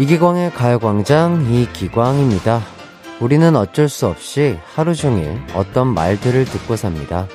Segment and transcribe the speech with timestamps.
[0.00, 2.62] 이기광의 가요광장 이기광입니다.
[3.20, 7.28] 우리는 어쩔 수 없이 하루 종일 어떤 말들을 듣고 삽니다.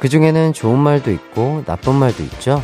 [0.00, 2.60] 그 중에는 좋은 말도 있고 나쁜 말도 있죠.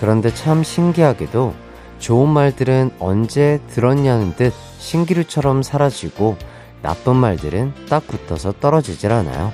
[0.00, 1.54] 그런데 참 신기하게도
[1.98, 6.36] 좋은 말들은 언제 들었냐는 듯 신기루처럼 사라지고
[6.82, 9.50] 나쁜 말들은 딱 붙어서 떨어지질 않아요.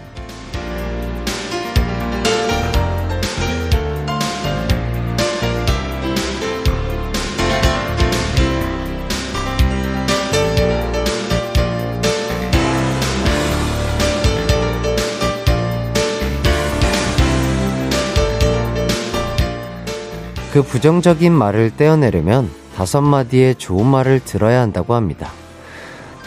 [20.54, 25.32] 그 부정적인 말을 떼어내려면 다섯 마디의 좋은 말을 들어야 한다고 합니다.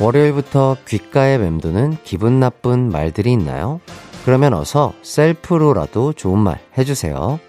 [0.01, 3.79] 월요일부터 귓가에 맴도는 기분 나쁜 말들이 있나요?
[4.25, 7.39] 그러면 어서 셀프로라도 좋은 말 해주세요.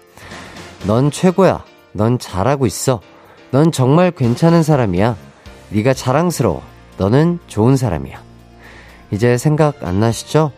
[0.87, 1.65] 넌 최고야.
[1.91, 3.01] 넌 잘하고 있어.
[3.51, 5.17] 넌 정말 괜찮은 사람이야.
[5.71, 6.63] 네가 자랑스러워.
[6.97, 8.23] 너는 좋은 사람이야.
[9.11, 10.53] 이제 생각 안 나시죠?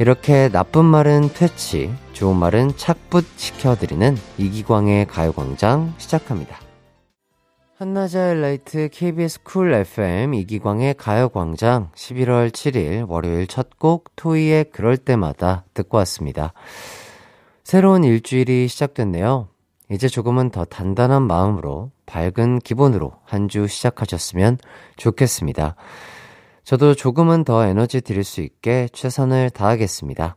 [0.00, 6.58] 이렇게 나쁜 말은 퇴치, 좋은 말은 착붙 시켜드리는 이기광의 가요광장 시작합니다.
[7.76, 15.66] 한낮의 하이라이트 KBS 쿨 FM 이기광의 가요광장 11월 7일 월요일 첫 곡 토이의 그럴 때마다
[15.74, 16.54] 듣고 왔습니다.
[17.64, 19.48] 새로운 일주일이 시작됐네요.
[19.90, 24.56] 이제 조금은 더 단단한 마음으로 밝은 기분으로 한 주 시작하셨으면
[24.96, 25.76] 좋겠습니다.
[26.64, 30.36] 저도 조금은 더 에너지 드릴 수 있게 최선을 다하겠습니다.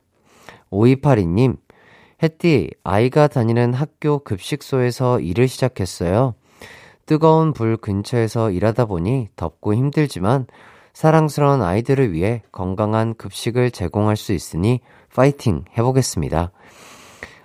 [0.71, 1.57] 5282님,
[2.21, 6.35] 햇띠, 아이가 다니는 학교 급식소에서 일을 시작했어요.
[7.05, 10.45] 뜨거운 불 근처에서 일하다 보니 덥고 힘들지만
[10.93, 14.81] 사랑스러운 아이들을 위해 건강한 급식을 제공할 수 있으니
[15.15, 16.51] 파이팅 해보겠습니다.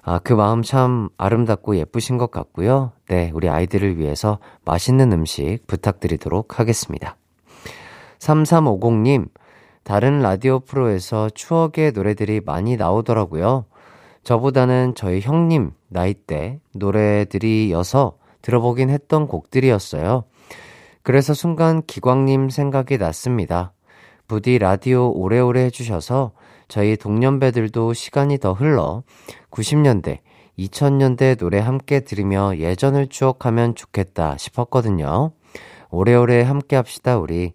[0.03, 2.93] 아, 그 마음 참 아름답고 예쁘신 것 같고요.
[3.09, 7.17] 네, 우리 아이들을 위해서 맛있는 음식 부탁드리도록 하겠습니다.
[8.19, 9.29] 3350님,
[9.83, 13.67] 다른 라디오 프로에서 추억의 노래들이 많이 나오더라고요.
[14.25, 20.25] 저보다는 저희 형님 나이대 노래들이여서 들어보긴 했던 곡들이었어요.
[21.03, 23.73] 그래서 순간 기광님 생각이 났습니다.
[24.27, 26.33] 부디 라디오 오래오래 해주셔서
[26.69, 29.03] 저희 동년배들도 시간이 더 흘러
[29.51, 30.21] 90년대,
[30.59, 35.33] 2000년대 노래 함께 들으며 예전을 추억하면 좋겠다 싶었거든요.
[35.91, 37.53] 오래오래 함께 합시다, 우리.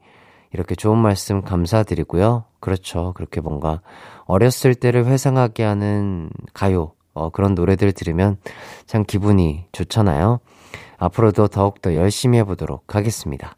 [0.53, 2.45] 이렇게 좋은 말씀 감사드리고요.
[2.59, 3.13] 그렇죠.
[3.15, 3.81] 그렇게 뭔가
[4.29, 8.37] 어렸을 때를 회상하게 하는 가요, 어, 그런 노래들 들으면
[8.85, 10.39] 참 기분이 좋잖아요.
[10.97, 13.55] 앞으로도 더욱더 열심히 해보도록 하겠습니다.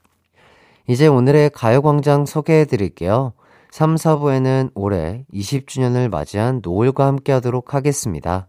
[0.88, 3.34] 이제 오늘의 가요광장 소개해 드릴게요.
[3.70, 8.48] 3, 4부에는 올해 20주년을 맞이한 노을과 함께 하도록 하겠습니다.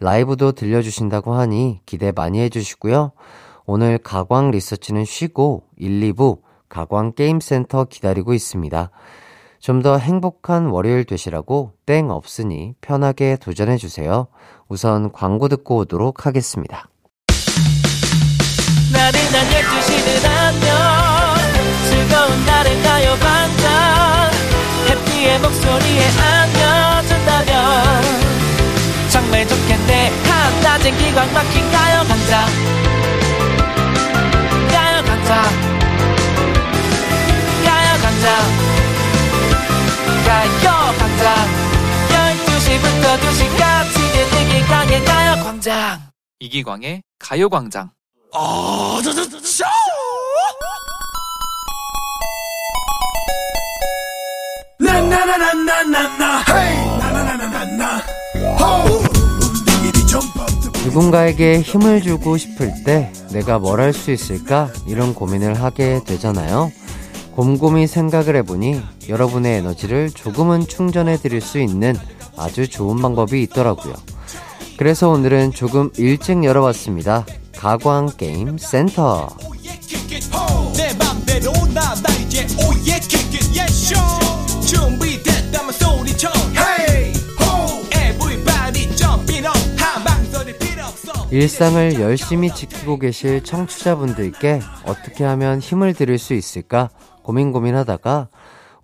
[0.00, 3.12] 라이브도 들려주신다고 하니 기대 많이 해주시고요.
[3.64, 8.90] 오늘 가광 리서치는 쉬고 1, 2부 가광 게임센터 기다리고 있습니다.
[9.64, 14.28] 좀 더 행복한 월요일 되시라고 땡 없으니 편하게 도전해주세요.
[14.68, 16.88] 우선 광고 듣고 오도록 하겠습니다.
[18.92, 20.68] 나른한 12시는 안녕.
[21.88, 23.54] 즐거운 날을 가요 반짝
[31.70, 32.04] 가요
[38.24, 38.63] 가요
[41.14, 41.34] 광장
[42.08, 46.00] 12시부터 2시까지 이기광의 가요광장.
[46.40, 47.90] 이기광의 가요광장.
[48.32, 49.64] 어, 저, 저, 저, 저!
[60.84, 64.70] 누군가에게 힘을 주고 싶을 때 내가 뭘 할 수 있을까?
[64.86, 66.70] 이런 고민을 하게 되잖아요.
[67.34, 71.96] 곰곰이 생각을 해보니 여러분의 에너지를 조금은 충전해 드릴 수 있는
[72.36, 73.94] 아주 좋은 방법이 있더라고요.
[74.76, 77.26] 그래서 오늘은 조금 일찍 열어봤습니다.
[77.56, 79.28] 가광 게임 센터.
[91.32, 96.90] 일상을 열심히 지키고 계실 청취자분들께 어떻게 하면 힘을 드릴 수 있을까
[97.24, 98.28] 고민 고민하다가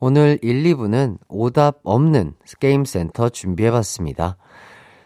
[0.00, 4.38] 오늘 1, 2부는 오답 없는 게임 센터 준비해 봤습니다.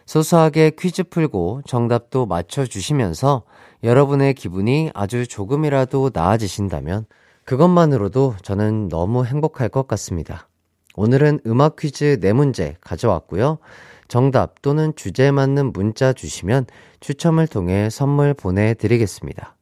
[0.07, 3.43] 소소하게 퀴즈 풀고 정답도 맞춰주시면서
[3.83, 7.07] 여러분의 기분이 아주 조금이라도 나아지신다면
[7.45, 10.49] 그것만으로도 저는 너무 행복할 것 같습니다.
[10.95, 13.59] 오늘은 음악 퀴즈 4문제 가져왔고요.
[14.07, 16.67] 정답 또는 주제에 맞는 문자 주시면
[17.01, 19.57] 추첨을 통해 선물 보내드리겠습니다.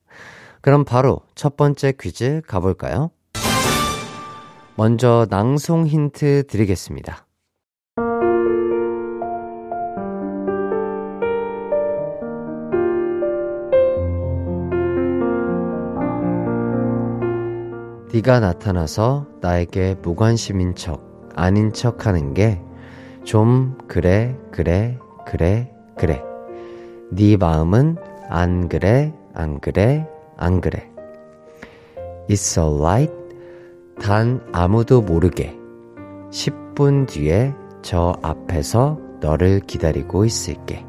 [0.61, 3.11] 그럼 바로 첫 번째 퀴즈 가볼까요?
[4.77, 7.27] 먼저 낭송 힌트 드리겠습니다.
[18.13, 21.03] 네가 나타나서 나에게 무관심인 척,
[21.35, 22.63] 아닌 척 하는 게
[23.25, 26.23] 좀 그래, 그래, 그래, 그래.
[27.13, 27.97] 네 마음은
[28.29, 30.91] 안 그래, 안 그래, 안 그래.
[32.29, 33.22] It's alright.
[34.03, 35.57] 단 아무도 모르게
[36.33, 40.85] 10분 뒤에 저 앞에서 너를 기다리고 있을게.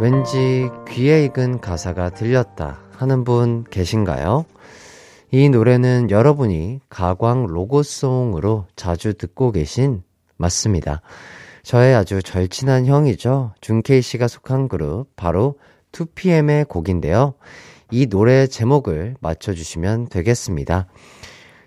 [0.00, 4.46] 왠지 귀에 익은 가사가 들렸다 하는 분 계신가요?
[5.32, 10.02] 이 노래는 여러분이 가광 로고송으로 자주 듣고 계신
[10.38, 11.02] 맞습니다.
[11.68, 13.52] 저의 아주 절친한 형이죠.
[13.60, 15.56] 준케이 씨가 속한 그룹 바로
[15.92, 17.34] 2PM의 곡인데요.
[17.90, 20.86] 이 노래 제목을 맞춰주시면 되겠습니다.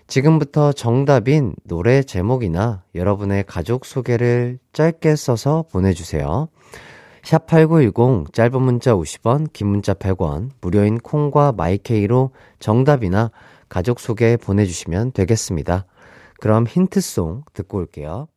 [0.08, 6.48] 지금부터 정답인 노래 제목이나 여러분의 가족 소개를 짧게 써서 보내주세요.
[7.22, 13.30] 샵8910 짧은 문자 50원, 긴 문자 100원, 무료인 콩과 마이케이로 정답이나
[13.70, 15.86] 가족 소개 보내주시면 되겠습니다.
[16.40, 18.30] 그럼 힌트송 듣고 올게요.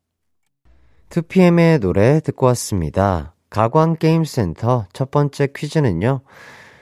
[1.15, 3.35] 2PM의 노래 듣고 왔습니다.
[3.49, 6.23] 가광게임센터 첫 번째 퀴즈는요.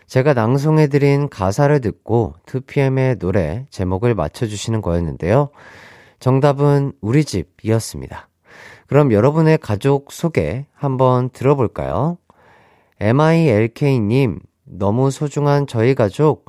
[0.07, 5.51] 제가 낭송해드린 가사를 듣고 2PM의 노래 제목을 맞춰주시는 거였는데요.
[6.19, 8.31] 정답은 우리 집이었습니다.
[8.87, 12.17] 그럼 여러분의 가족 소개 한번 들어볼까요?
[13.01, 16.47] MILK님, 너무 소중한 저희 가족,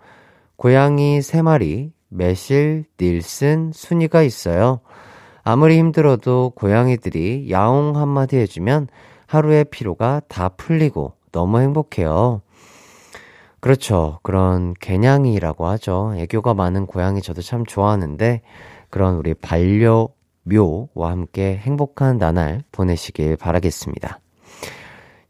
[0.55, 4.79] 고양이 3마리, 매실, 닐슨, 순이가 있어요.
[5.43, 8.87] 아무리 힘들어도 고양이들이 야옹 한마디 해주면
[9.27, 12.41] 하루의 피로가 다 풀리고 너무 행복해요.
[13.59, 14.19] 그렇죠.
[14.23, 16.13] 그런 개냥이라고 하죠.
[16.17, 18.41] 애교가 많은 고양이 저도 참 좋아하는데
[18.89, 20.09] 그런 우리 반려
[20.43, 24.19] 묘와 함께 행복한 나날 보내시길 바라겠습니다.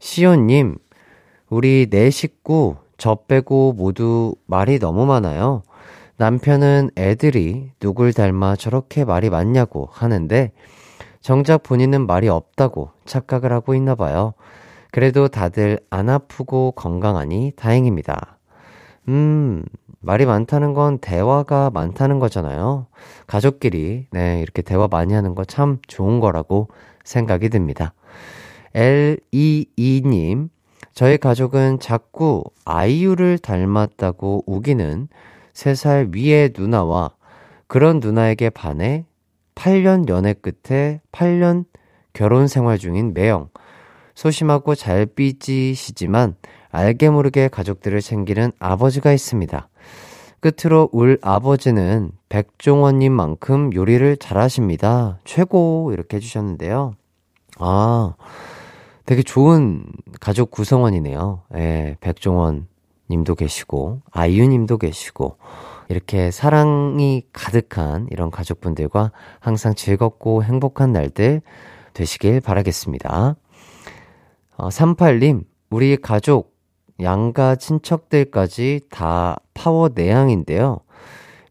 [0.00, 0.76] 시온님,
[1.48, 5.62] 우리 네 식구, 저 빼고 모두 말이 너무 많아요.
[6.16, 10.52] 남편은 애들이 누굴 닮아 저렇게 말이 많냐고 하는데,
[11.20, 14.34] 정작 본인은 말이 없다고 착각을 하고 있나 봐요.
[14.92, 18.38] 그래도 다들 안 아프고 건강하니 다행입니다.
[19.08, 19.64] 음,
[20.00, 22.86] 말이 많다는 건 대화가 많다는 거잖아요.
[23.26, 26.68] 가족끼리, 네, 이렇게 대화 많이 하는 거 참 좋은 거라고
[27.04, 27.92] 생각이 듭니다.
[28.74, 30.48] L22님,
[30.92, 35.08] 저희 가족은 자꾸 아이유를 닮았다고 우기는
[35.54, 37.10] 3살 위의 누나와
[37.66, 39.06] 그런 누나에게 반해
[39.54, 41.64] 8년 연애 끝에 8년
[42.12, 43.48] 결혼 생활 중인 매영.
[44.14, 46.36] 소심하고 잘 삐지시지만
[46.70, 49.68] 알게 모르게 가족들을 챙기는 아버지가 있습니다.
[50.40, 55.18] 끝으로 울 아버지는 백종원님만큼 요리를 잘하십니다.
[55.24, 55.90] 최고!
[55.92, 56.94] 이렇게 해주셨는데요.
[57.58, 58.14] 아,
[59.06, 59.84] 되게 좋은
[60.20, 61.42] 가족 구성원이네요.
[61.56, 62.66] 예, 백종원
[63.10, 65.36] 님도 계시고, 아이유 님도 계시고,
[65.88, 71.42] 이렇게 사랑이 가득한 이런 가족분들과 항상 즐겁고 행복한 날들
[71.92, 73.36] 되시길 바라겠습니다.
[74.56, 76.54] 어, 38님, 우리 가족
[77.00, 80.80] 양가 친척들까지 다 파워 내향인데요.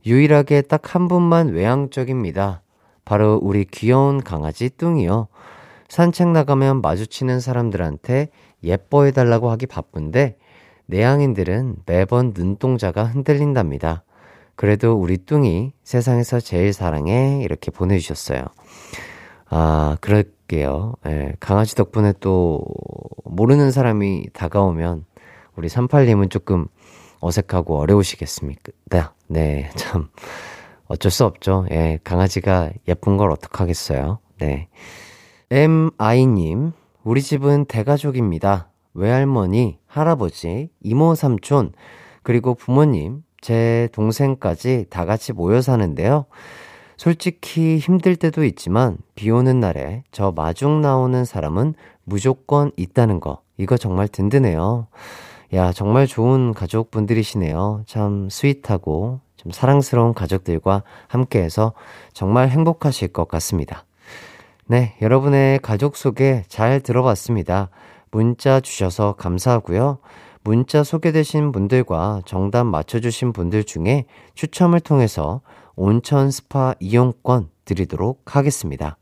[0.05, 2.61] 유일하게 딱 한 분만 외향적입니다.
[3.05, 5.27] 바로 우리 귀여운 강아지 뚱이요.
[5.89, 8.29] 산책 나가면 마주치는 사람들한테
[8.63, 10.37] 예뻐해달라고 하기 바쁜데,
[10.87, 14.03] 내향인들은 매번 눈동자가 흔들린답니다.
[14.55, 17.41] 그래도 우리 뚱이 세상에서 제일 사랑해.
[17.43, 18.45] 이렇게 보내주셨어요.
[19.49, 20.95] 아, 그럴게요.
[21.07, 22.63] 예, 강아지 덕분에 또
[23.23, 25.05] 모르는 사람이 다가오면
[25.55, 26.67] 우리 38님은 조금
[27.19, 29.13] 어색하고 어려우시겠습니까?
[29.27, 30.09] 네, 참.
[30.87, 31.65] 어쩔 수 없죠.
[31.71, 34.19] 예, 강아지가 예쁜 걸 어떡하겠어요.
[34.39, 34.67] 네.
[35.49, 36.71] MI님,
[37.03, 38.69] 우리 집은 대가족입니다.
[38.93, 41.71] 외할머니, 할아버지, 이모, 삼촌,
[42.23, 46.25] 그리고 부모님, 제 동생까지 다 같이 모여 사는데요.
[46.97, 53.41] 솔직히 힘들 때도 있지만 비 오는 날에 저 마중 나오는 사람은 무조건 있다는 거.
[53.57, 54.87] 이거 정말 든든해요.
[55.53, 57.83] 야, 정말 좋은 가족분들이시네요.
[57.85, 61.73] 참 sweet하고 좀 사랑스러운 가족들과 함께해서
[62.13, 63.85] 정말 행복하실 것 같습니다.
[64.65, 67.69] 네, 여러분의 가족 소개 잘 들어봤습니다.
[68.13, 69.97] 문자 주셔서 감사하고요.
[70.43, 74.05] 문자 소개되신 분들과 정답 맞춰주신 분들 중에
[74.35, 75.41] 추첨을 통해서
[75.75, 78.97] 온천 스파 이용권 드리도록 하겠습니다.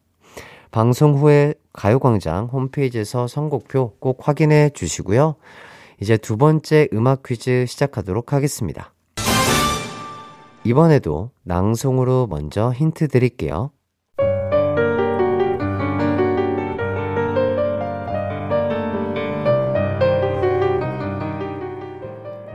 [0.72, 5.36] 방송 후에 가요광장 홈페이지에서 선곡표 꼭 확인해 주시고요.
[6.00, 8.94] 이제 두 번째 음악 퀴즈 시작하도록 하겠습니다.
[10.64, 13.72] 이번에도 낭송으로 먼저 힌트 드릴게요.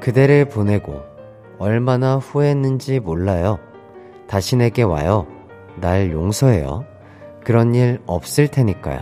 [0.06, 1.02] 그대를 보내고
[1.58, 3.58] 얼마나 후회했는지 몰라요.
[4.28, 5.26] 다시 내게 와요.
[5.80, 6.84] 날 용서해요.
[7.42, 9.00] 그런 일 없을 테니까요.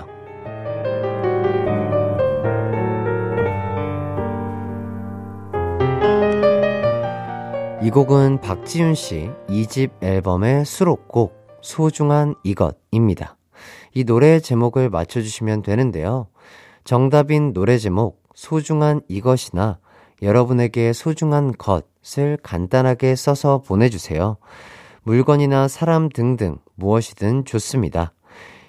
[7.82, 13.36] 이 곡은 박지윤 씨 2집 앨범의 수록곡 소중한 이것입니다.
[13.92, 16.28] 이 노래 제목을 맞춰주시면 되는데요.
[16.84, 19.80] 정답인 노래 제목 소중한 이것이나
[20.24, 24.36] 여러분에게 소중한 것을 간단하게 써서 보내주세요.
[25.02, 28.12] 물건이나 사람 등등 무엇이든 좋습니다.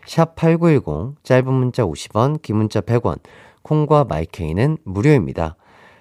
[0.05, 3.19] 샵 8910, 짧은 문자 50원, 긴 문자 100원,
[3.63, 5.55] 콩과 마이케이는 무료입니다.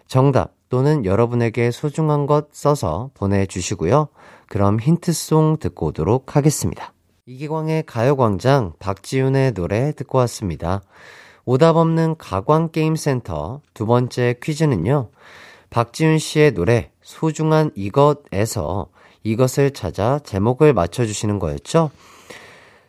[0.07, 4.09] 정답 또는 여러분에게 소중한 것 써서 보내주시고요.
[4.49, 6.93] 그럼 힌트송 듣고 오도록 하겠습니다.
[7.27, 10.83] 이기광의 가요광장 박지윤의 노래 듣고 왔습니다.
[11.47, 15.11] 오답 없는 가광게임센터 두 번째 퀴즈는요.
[15.75, 18.87] 박지윤 씨의 노래 소중한 이것에서
[19.25, 21.91] 이것을 찾아 제목을 맞춰주시는 거였죠?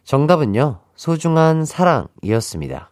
[0.04, 0.82] 정답은요.
[0.96, 2.92] 소중한 사랑이었습니다.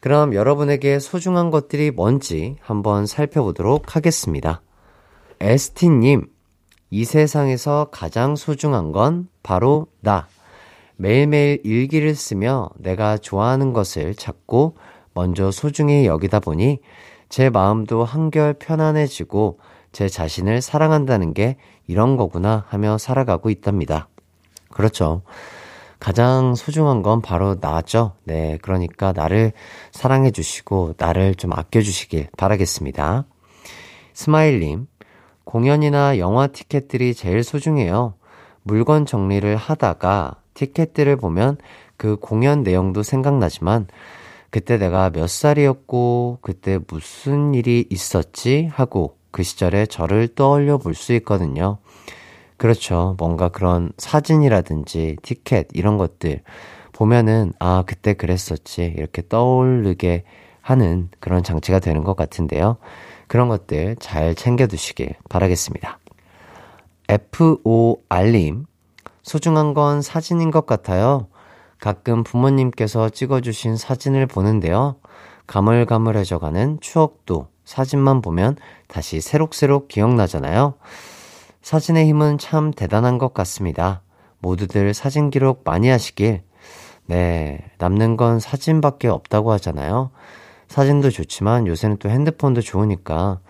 [0.00, 4.62] 그럼 여러분에게 소중한 것들이 뭔지 한번 살펴보도록 하겠습니다.
[5.40, 6.28] 에스티님,
[6.90, 10.28] 이 세상에서 가장 소중한 건 바로 나.
[10.94, 14.76] 매일매일 일기를 쓰며 내가 좋아하는 것을 찾고
[15.14, 16.78] 먼저 소중히 여기다 보니
[17.28, 19.58] 제 마음도 한결 편안해지고
[19.92, 21.56] 제 자신을 사랑한다는 게
[21.86, 24.08] 이런 거구나 하며 살아가고 있답니다.
[24.70, 25.22] 그렇죠.
[25.98, 28.12] 가장 소중한 건 바로 나죠.
[28.24, 28.58] 네.
[28.60, 29.52] 그러니까 나를
[29.92, 33.24] 사랑해 주시고 나를 좀 아껴 주시길 바라겠습니다.
[34.12, 34.86] 스마일님,
[35.44, 38.14] 공연이나 영화 티켓들이 제일 소중해요.
[38.62, 41.56] 물건 정리를 하다가 티켓들을 보면
[41.96, 43.86] 그 공연 내용도 생각나지만
[44.56, 48.70] 그때 내가 몇 살이었고, 그때 무슨 일이 있었지?
[48.72, 51.76] 하고 그 시절에 저를 떠올려 볼 수 있거든요.
[52.56, 53.16] 그렇죠.
[53.18, 56.40] 뭔가 그런 사진이라든지 티켓, 이런 것들
[56.94, 58.94] 보면은, 아, 그때 그랬었지.
[58.96, 60.24] 이렇게 떠오르게
[60.62, 62.78] 하는 그런 장치가 되는 것 같은데요.
[63.26, 65.98] 그런 것들 잘 챙겨두시길 바라겠습니다.
[67.10, 68.64] FOR님,
[69.22, 71.28] 소중한 건 사진인 것 같아요.
[71.80, 74.96] 가끔 부모님께서 찍어주신 사진을 보는데요.
[75.46, 78.56] 가물가물해져가는 추억도 사진만 보면
[78.88, 80.74] 다시 새록새록 기억나잖아요.
[81.62, 84.02] 사진의 힘은 참 대단한 것 같습니다.
[84.38, 86.42] 모두들 사진 기록 많이 하시길.
[87.06, 90.10] 네, 남는 건 사진밖에 없다고 하잖아요.
[90.68, 93.40] 사진도 좋지만 요새는 또 핸드폰도 좋으니까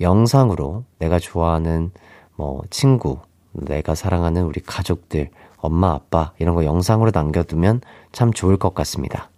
[0.00, 1.90] 영상으로 내가 좋아하는
[2.34, 3.20] 뭐 친구,
[3.52, 5.30] 내가 사랑하는 우리 가족들,
[5.62, 7.80] 엄마, 아빠, 이런 거 영상으로 남겨두면
[8.12, 9.30] 참 좋을 것 같습니다.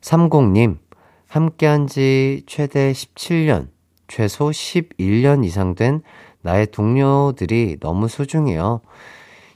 [0.00, 0.78] 30님,
[1.28, 3.68] 함께 한 지 최대 17년,
[4.06, 6.02] 최소 11년 이상 된
[6.40, 8.80] 나의 동료들이 너무 소중해요.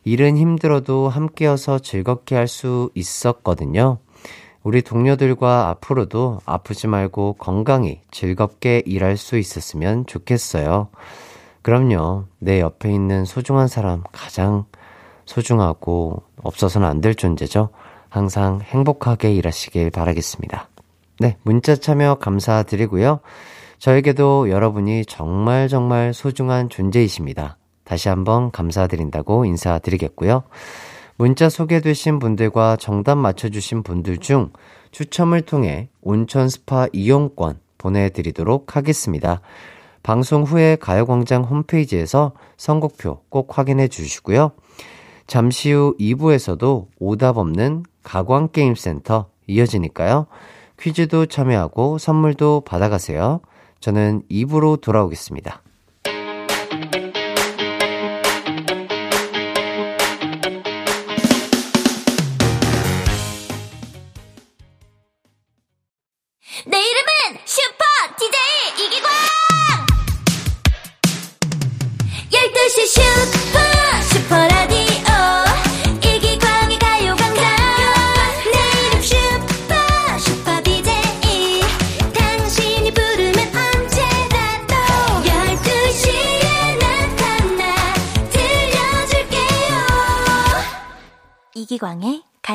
[0.04, 3.98] 일은 힘들어도 함께여서 즐겁게 할 수 있었거든요.
[4.62, 10.88] 우리 동료들과 앞으로도 아프지 말고 건강히 즐겁게 일할 수 있었으면 좋겠어요.
[11.62, 12.24] 그럼요.
[12.38, 14.66] 내 옆에 있는 소중한 사람 가장
[15.32, 17.70] 소중하고 없어서는 안 될 존재죠.
[18.08, 20.68] 항상 행복하게 일하시길 바라겠습니다.
[21.20, 23.20] 네, 문자 참여 감사드리고요.
[23.78, 27.56] 저에게도 여러분이 정말 정말 소중한 존재이십니다.
[27.84, 30.44] 다시 한번 감사드린다고 인사드리겠고요.
[31.16, 34.50] 문자 소개되신 분들과 정답 맞춰주신 분들 중
[34.92, 39.40] 추첨을 통해 온천 스파 이용권 보내드리도록 하겠습니다.
[40.02, 44.52] 방송 후에 가요광장 홈페이지에서 선곡표 꼭 확인해 주시고요.
[45.26, 50.26] 잠시 후 2부에서도 오답 없는 가광게임센터 이어지니까요.
[50.78, 53.40] 퀴즈도 참여하고 선물도 받아가세요.
[53.80, 55.62] 저는 2부로 돌아오겠습니다.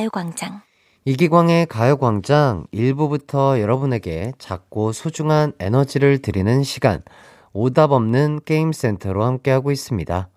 [0.07, 0.61] 가요광장.
[1.05, 7.01] 이기광의 가요광장 1부부터 여러분에게 작고 소중한 에너지를 드리는 시간,
[7.53, 10.29] 오답 없는 게임센터로 함께하고 있습니다.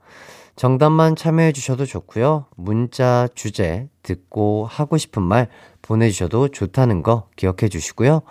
[0.56, 2.46] 정답만 참여해 주셔도 좋고요.
[2.56, 5.48] 문자, 주제, 듣고 하고 싶은 말
[5.82, 8.22] 보내주셔도 좋다는 거 기억해 주시고요.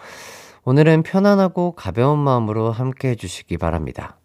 [0.65, 4.17] 오늘은 편안하고 가벼운 마음으로 함께 해주시기 바랍니다.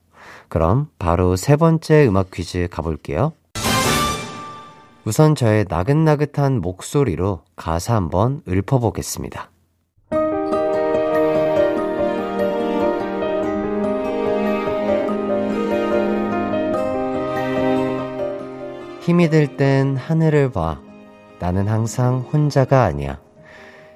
[0.48, 3.32] 그럼 바로 세 번째 음악 퀴즈 가볼게요.
[5.06, 9.50] 우선 저의 나긋나긋한 목소리로 가사 한번 읊어보겠습니다.
[19.02, 20.80] 힘이 들 땐 하늘을 봐.
[21.38, 23.20] 나는 항상 혼자가 아니야.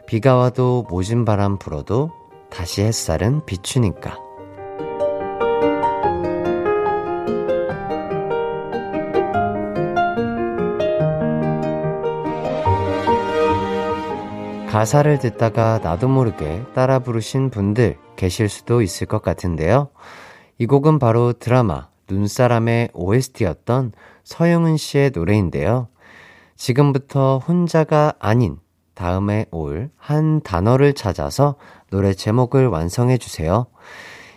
[0.07, 2.11] 비가 와도 모진 바람 불어도
[2.51, 4.28] 다시 햇살은 비추니까.
[14.71, 19.89] 가사를 듣다가 나도 모르게 따라 부르신 분들 계실 수도 있을 것 같은데요.
[20.59, 23.93] 이 곡은 바로 드라마 눈사람의 OST였던
[24.25, 25.89] 서영은 씨의 노래인데요.
[26.57, 28.59] 지금부터 혼자가 아닌
[28.95, 31.57] 다음에 올 한 단어를 찾아서
[31.91, 33.67] 노래 제목을 완성해 주세요.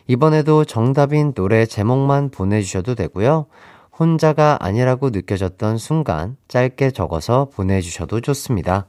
[0.07, 3.47] 이번에도 정답인 노래 제목만 보내주셔도 되고요.
[3.97, 8.87] 혼자가 아니라고 느껴졌던 순간 짧게 적어서 보내주셔도 좋습니다.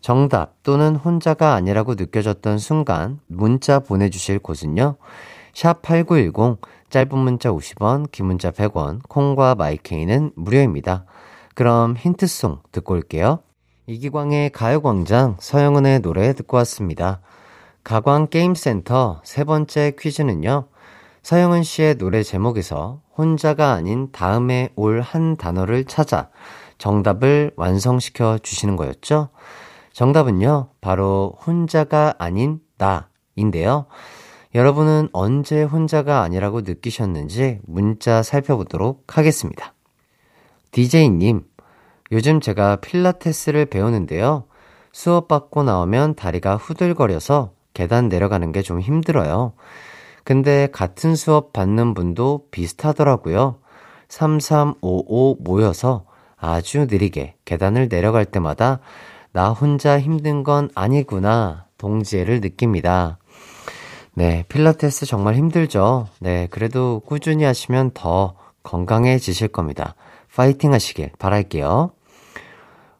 [0.00, 4.96] 정답 또는 혼자가 아니라고 느껴졌던 순간 문자 보내주실 곳은요.
[5.54, 11.04] 샵 8910 짧은 문자 50원, 긴 문자 100원, 콩과 마이케이는 무료입니다.
[11.54, 13.40] 그럼 힌트송 듣고 올게요.
[13.86, 17.20] 이기광의 가요광장 서영은의 노래 듣고 왔습니다.
[17.84, 20.66] 가광게임센터 세 번째 퀴즈는요.
[21.22, 26.30] 서영은 씨의 노래 제목에서 혼자가 아닌 다음에 올 한 단어를 찾아
[26.78, 29.28] 정답을 완성시켜 주시는 거였죠.
[29.92, 33.86] 정답은요, 바로 혼자가 아닌 나인데요.
[34.54, 39.74] 여러분은 언제 혼자가 아니라고 느끼셨는지 문자 살펴보도록 하겠습니다.
[40.72, 41.44] DJ님,
[42.12, 44.44] 요즘 제가 필라테스를 배우는데요.
[44.92, 49.52] 수업 받고 나오면 다리가 후들거려서 계단 내려가는 게 좀 힘들어요.
[50.24, 53.58] 근데 같은 수업 받는 분도 비슷하더라고요.
[54.08, 56.04] 3355 모여서
[56.36, 58.80] 아주 느리게 계단을 내려갈 때마다
[59.32, 63.18] 나 혼자 힘든 건 아니구나 동지애를 느낍니다.
[64.14, 66.08] 네, 필라테스 정말 힘들죠.
[66.20, 69.94] 네, 그래도 꾸준히 하시면 더 건강해지실 겁니다.
[70.34, 71.92] 파이팅 하시길 바랄게요.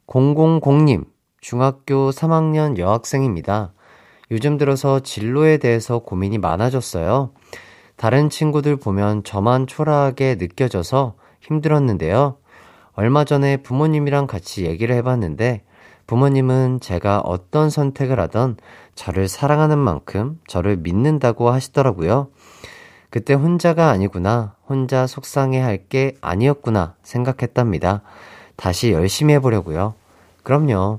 [0.07, 1.05] 000님,
[1.41, 3.73] 중학교 3학년 여학생입니다.
[4.31, 7.33] 요즘 들어서 진로에 대해서 고민이 많아졌어요.
[7.97, 12.37] 다른 친구들 보면 저만 초라하게 느껴져서 힘들었는데요.
[12.93, 15.65] 얼마 전에 부모님이랑 같이 얘기를 해봤는데
[16.11, 18.57] 부모님은 제가 어떤 선택을 하던
[18.97, 22.31] 저를 사랑하는 만큼 저를 믿는다고 하시더라고요.
[23.11, 28.03] 그때 혼자가 아니구나, 혼자 속상해 할 게 아니었구나 생각했답니다.
[28.57, 29.95] 다시 열심히 해보려고요.
[30.43, 30.99] 그럼요.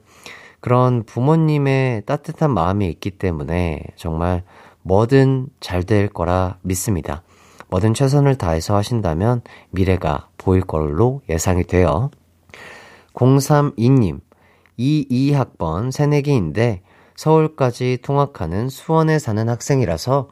[0.61, 4.43] 그런 부모님의 따뜻한 마음이 있기 때문에 정말
[4.81, 7.21] 뭐든 잘 될 거라 믿습니다.
[7.67, 12.11] 뭐든 최선을 다해서 하신다면 미래가 보일 걸로 예상이 돼요.
[13.13, 14.21] 032님,
[14.79, 16.81] 22학번 새내기인데
[17.15, 20.29] 서울까지 통학하는 수원에 사는 학생이라서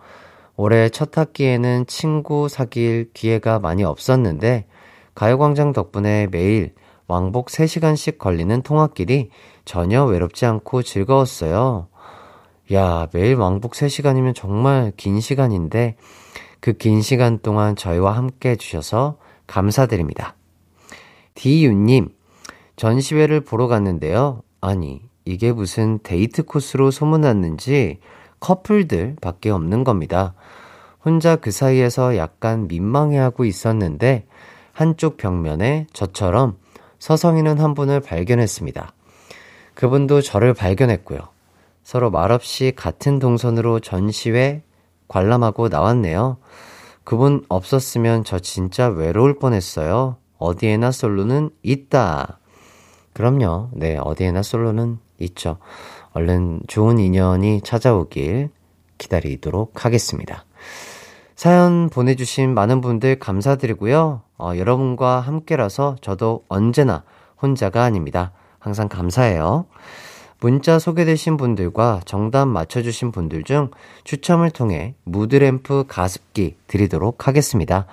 [0.55, 4.65] 올해 첫 학기에는 친구 사귈 기회가 많이 없었는데
[5.15, 6.73] 가요광장 덕분에 매일
[7.07, 9.29] 왕복 3시간씩 걸리는 통학길이
[9.65, 11.87] 전혀 외롭지 않고 즐거웠어요.
[12.73, 15.95] 야, 매일 왕복 3시간이면 정말 긴 시간인데
[16.59, 20.35] 그 긴 시간 동안 저희와 함께 해주셔서 감사드립니다.
[21.35, 22.09] 디유님,
[22.79, 24.41] 전시회를 보러 갔는데요.
[24.61, 27.99] 아니, 이게 무슨 데이트 코스로 소문났는지
[28.39, 30.33] 커플들 밖에 없는 겁니다.
[31.03, 34.27] 혼자 그 사이에서 약간 민망해하고 있었는데
[34.71, 36.55] 한쪽 벽면에 저처럼
[36.99, 38.93] 서성이는 한 분을 발견했습니다.
[39.73, 41.19] 그분도 저를 발견했고요.
[41.83, 44.63] 서로 말없이 같은 동선으로 전시회
[45.09, 46.37] 관람하고 나왔네요.
[47.03, 50.15] 그분 없었으면 저 진짜 외로울 뻔했어요.
[50.37, 52.39] 어디에나 솔로는 있다.
[53.19, 53.71] 그럼요.
[53.73, 55.57] 네, 어디에나 솔로는 있죠.
[56.13, 58.47] 얼른 좋은 인연이 찾아오길
[58.97, 60.45] 기다리도록 하겠습니다.
[61.35, 64.21] 사연 보내주신 많은 분들 감사드리고요.
[64.37, 67.03] 어, 여러분과 함께라서 저도 언제나
[67.41, 68.31] 혼자가 아닙니다.
[68.57, 69.65] 항상 감사해요.
[70.39, 73.69] 문자 소개되신 분들과 정답 맞춰주신 분들 중
[74.05, 77.85] 추첨을 통해 무드램프 가습기 드리도록 하겠습니다.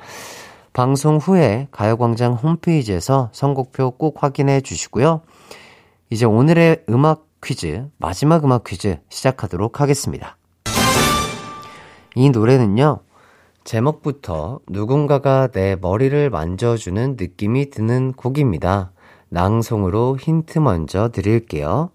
[0.77, 5.23] 방송 후에 가요광장 홈페이지에서 선곡표 꼭 확인해 주시고요.
[6.11, 10.37] 이제 오늘의 음악 퀴즈, 마지막 음악 퀴즈 시작하도록 하겠습니다.
[12.15, 12.99] 이 노래는요,
[13.65, 18.93] 제목부터 누군가가 내 머리를 만져주는 느낌이 드는 곡입니다.
[19.31, 21.89] 낭송으로 힌트 먼저 드릴게요.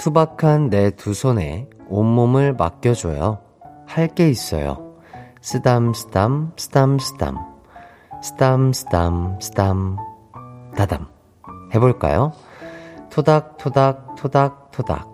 [0.00, 3.38] 투박한 내 두 손에 온몸을 맡겨줘요.
[3.86, 4.96] 할 게 있어요.
[5.42, 7.36] 쓰담, 쓰담, 쓰담, 쓰담.
[8.22, 9.98] 쓰담, 쓰담, 쓰담.
[10.74, 11.06] 다담.
[11.74, 12.32] 해볼까요?
[13.10, 15.06] 토닥, 토닥, 토닥, 토닥.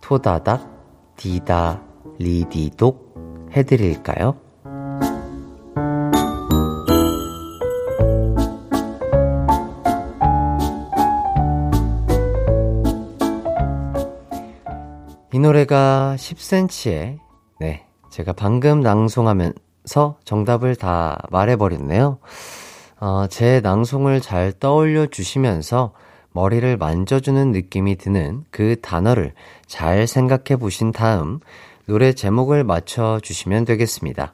[0.00, 0.70] 토다닥,
[1.16, 1.82] 디다,
[2.18, 3.50] 리디독.
[3.54, 4.36] 해드릴까요?
[15.44, 17.18] 노래가 10cm의,
[17.60, 22.18] 네, 제가 방금 낭송하면서 정답을 다 말해버렸네요.
[22.98, 25.92] 어, 제 낭송을 잘 떠올려 주시면서
[26.32, 29.34] 머리를 만져주는 느낌이 드는 그 단어를
[29.66, 31.40] 잘 생각해 보신 다음
[31.84, 34.32] 노래 제목을 맞춰 주시면 되겠습니다.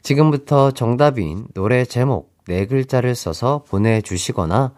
[0.00, 4.72] 지금부터 정답인 노래 제목 네 글자를 써서 보내주시거나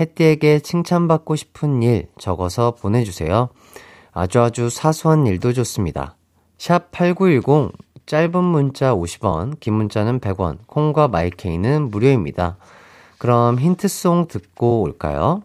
[0.00, 3.50] 햇띠에게 칭찬받고 싶은 일 적어서 보내주세요.
[4.12, 6.16] 아주 아주 사소한 일도 좋습니다.
[6.58, 7.72] 샵 8910
[8.06, 12.56] 짧은 문자 50원, 긴 문자는 100원, 콩과 마이케이는 무료입니다.
[13.18, 15.42] 그럼 힌트송 듣고 올까요?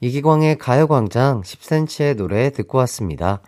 [0.00, 3.40] 이기광의 가요광장 10cm의 노래 듣고 왔습니다.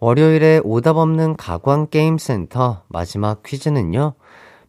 [0.00, 4.14] 월요일에 오답 없는 가광게임센터 마지막 퀴즈는요.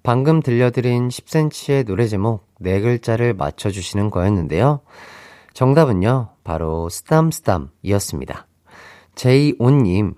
[0.02, 4.80] 방금 들려드린 10cm의 노래 제목 네 글자를 맞춰주시는 거였는데요.
[5.54, 6.30] 정답은요.
[6.44, 8.49] 바로 스담스담이었습니다.
[9.16, 10.16] 제이온님,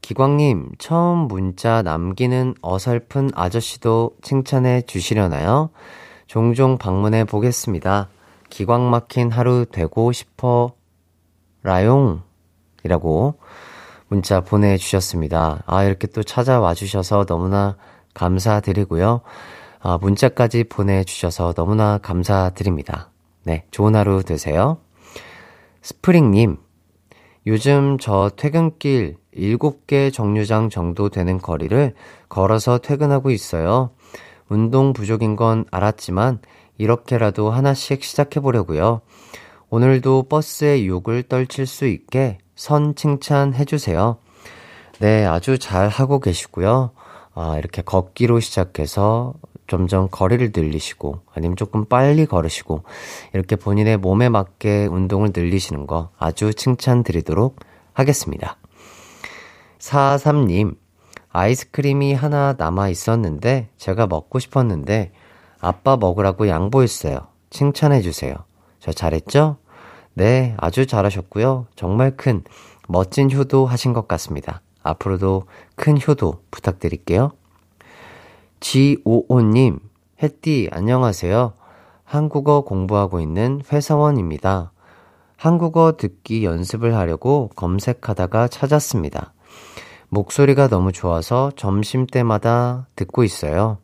[0.00, 5.70] 기광님, 처음 문자 남기는 어설픈 아저씨도 칭찬해 주시려나요?
[6.26, 8.08] 종종 방문해 보겠습니다.
[8.48, 10.72] 기광 막힌 하루 되고 싶어,
[11.62, 12.22] 라용.
[12.82, 13.34] 이라고
[14.08, 15.62] 문자 보내주셨습니다.
[15.66, 17.76] 아, 이렇게 또 찾아와 주셔서 너무나
[18.14, 19.20] 감사드리고요.
[19.80, 23.10] 아, 문자까지 보내주셔서 너무나 감사드립니다.
[23.44, 24.78] 네, 좋은 하루 되세요.
[25.82, 26.58] 스프링님,
[27.46, 31.94] 요즘 저 퇴근길 7개 정류장 정도 되는 거리를
[32.28, 33.90] 걸어서 퇴근하고 있어요.
[34.48, 36.40] 운동 부족인 건 알았지만
[36.76, 39.00] 이렇게라도 하나씩 시작해 보려고요.
[39.70, 44.18] 오늘도 버스의 욕을 떨칠 수 있게 선 칭찬해 주세요.
[44.98, 46.90] 네, 아주 잘 하고 계시고요.
[47.34, 49.34] 아, 이렇게 걷기로 시작해서
[49.70, 52.82] 점점 거리를 늘리시고 아니면 조금 빨리 걸으시고
[53.32, 57.54] 이렇게 본인의 몸에 맞게 운동을 늘리시는 거 아주 칭찬드리도록
[57.92, 58.56] 하겠습니다.
[59.78, 60.76] 43님,
[61.28, 65.12] 아이스크림이 하나 남아 있었는데 제가 먹고 싶었는데
[65.60, 67.28] 아빠 먹으라고 양보했어요.
[67.50, 68.34] 칭찬해 주세요.
[68.80, 69.56] 저 잘했죠?
[70.14, 71.66] 네, 아주 잘하셨고요.
[71.76, 72.42] 정말 큰
[72.88, 74.62] 멋진 효도 하신 것 같습니다.
[74.82, 75.44] 앞으로도
[75.76, 77.30] 큰 효도 부탁드릴게요.
[78.60, 79.80] G55님,
[80.22, 81.54] 햇띠, 안녕하세요.
[82.04, 84.72] 한국어 공부하고 있는 회사원입니다.
[85.36, 89.32] 한국어 듣기 연습을 하려고 검색하다가 찾았습니다.
[90.10, 93.78] 목소리가 너무 좋아서 점심 때마다 듣고 있어요.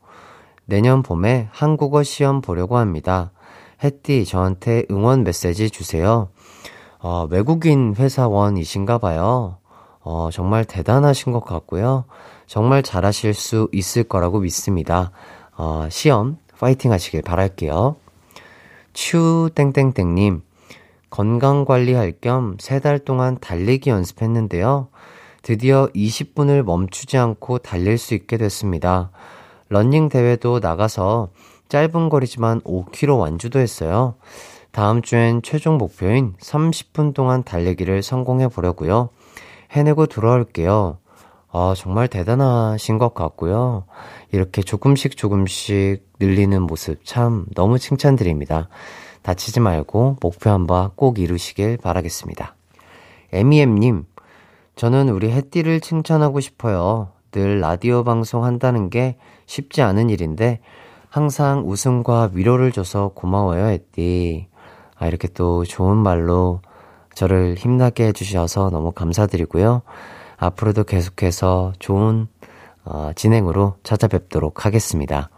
[0.66, 3.32] 내년 봄에 한국어 시험 보려고 합니다.
[3.82, 6.28] 햇띠, 저한테 응원 메시지 주세요.
[6.98, 9.58] 어, 외국인 회사원이신가 봐요.
[10.00, 12.04] 어, 정말 대단하신 것 같고요.
[12.46, 15.10] 정말 잘하실 수 있을 거라고 믿습니다.
[15.56, 17.96] 어, 시험 파이팅 하시길 바랄게요.
[18.92, 20.42] 추땡땡땡님,
[21.10, 24.88] 건강 관리할 겸 세 달 동안 달리기 연습했는데요.
[25.42, 29.10] 드디어 20분을 멈추지 않고 달릴 수 있게 됐습니다.
[29.68, 31.28] 런닝 대회도 나가서
[31.68, 34.14] 짧은 거리지만 5km 완주도 했어요.
[34.72, 39.10] 다음 주엔 최종 목표인 30분 동안 달리기를 성공해 보려고요.
[39.72, 40.98] 해내고 돌아올게요.
[41.58, 43.84] 아, 정말 대단하신 것 같고요.
[44.30, 48.68] 이렇게 조금씩 조금씩 늘리는 모습 참 너무 칭찬드립니다.
[49.22, 52.54] 다치지 말고 목표 한 바 꼭 이루시길 바라겠습니다.
[53.32, 54.04] 에미엠님,
[54.74, 57.12] 저는 우리 햇띠를 칭찬하고 싶어요.
[57.32, 59.16] 늘 라디오 방송 한다는 게
[59.46, 60.60] 쉽지 않은 일인데,
[61.08, 64.48] 항상 웃음과 위로를 줘서 고마워요, 햇띠.
[64.98, 66.60] 아, 이렇게 또 좋은 말로
[67.14, 69.80] 저를 힘나게 해주셔서 너무 감사드리고요.
[70.36, 72.28] 앞으로도 계속해서 좋은
[72.84, 75.30] 어, 진행으로 찾아뵙도록 하겠습니다.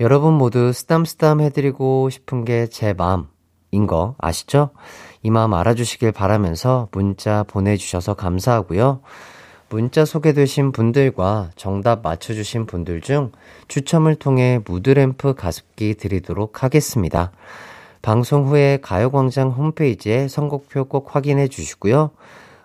[0.00, 4.70] 여러분 모두 쓰담쓰담 해드리고 싶은 게 제 마음인 거 아시죠?
[5.22, 9.00] 이 마음 알아주시길 바라면서 문자 보내주셔서 감사하고요.
[9.70, 13.32] 문자 소개되신 분들과 정답 맞춰주신 분들 중
[13.68, 17.32] 추첨을 통해 무드램프 가습기 드리도록 하겠습니다.
[18.02, 22.10] 방송 후에 가요광장 홈페이지에 선곡표 꼭 확인해 주시고요.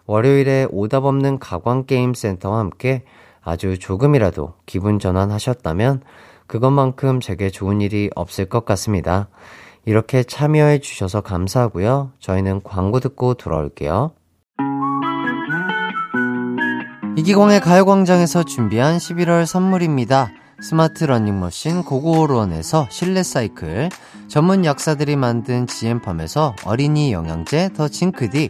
[0.09, 3.03] 월요일에 오답 없는 가광게임센터와 함께
[3.43, 6.01] 아주 조금이라도 기분 전환하셨다면
[6.47, 9.29] 그것만큼 제게 좋은 일이 없을 것 같습니다.
[9.85, 12.13] 이렇게 참여해 주셔서 감사하고요.
[12.17, 14.13] 저희는 광고 듣고 돌아올게요.
[17.15, 20.31] 이기광의 가요광장에서 준비한 11월 선물입니다.
[20.61, 23.89] 스마트 러닝머신 고고오론에서 실내 사이클,
[24.27, 28.49] 전문 약사들이 만든 지엠팜에서 어린이 영양제 더 징크디,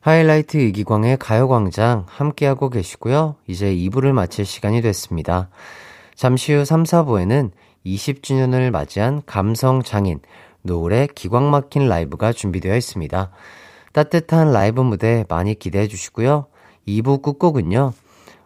[0.00, 3.36] 하이라이트 이기광의 가요광장 함께하고 계시고요.
[3.46, 5.50] 이제 2부를 마칠 시간이 됐습니다.
[6.14, 7.50] 잠시 후 3, 4부에는
[7.84, 10.20] 20주년을 맞이한 감성 장인
[10.62, 13.30] 노을의 기광 막힌 라이브가 준비되어 있습니다.
[13.92, 16.46] 따뜻한 라이브 무대 많이 기대해 주시고요.
[16.88, 17.92] 2부 끝곡은요.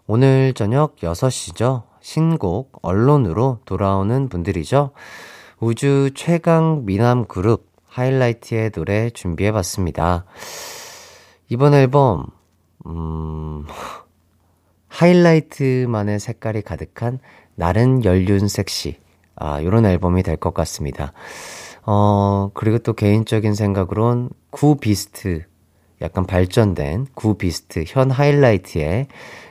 [0.08, 1.84] 오늘 저녁 6시죠.
[2.00, 4.90] 신곡 언론으로 돌아오는 분들이죠.
[5.60, 10.24] 우주 최강 미남 그룹 하이라이트의 노래 준비해 봤습니다.
[11.48, 12.26] 이번 앨범,
[12.86, 13.66] 음,
[14.88, 17.18] 하이라이트만의 색깔이 가득한
[17.54, 18.96] 나른 연륜 섹시.
[19.36, 21.12] 아, 요런 앨범이 될 것 같습니다.
[21.84, 25.42] 어, 그리고 또 개인적인 생각으론 구 비스트,
[26.00, 29.08] 약간 발전된 구 비스트, 현 하이라이트의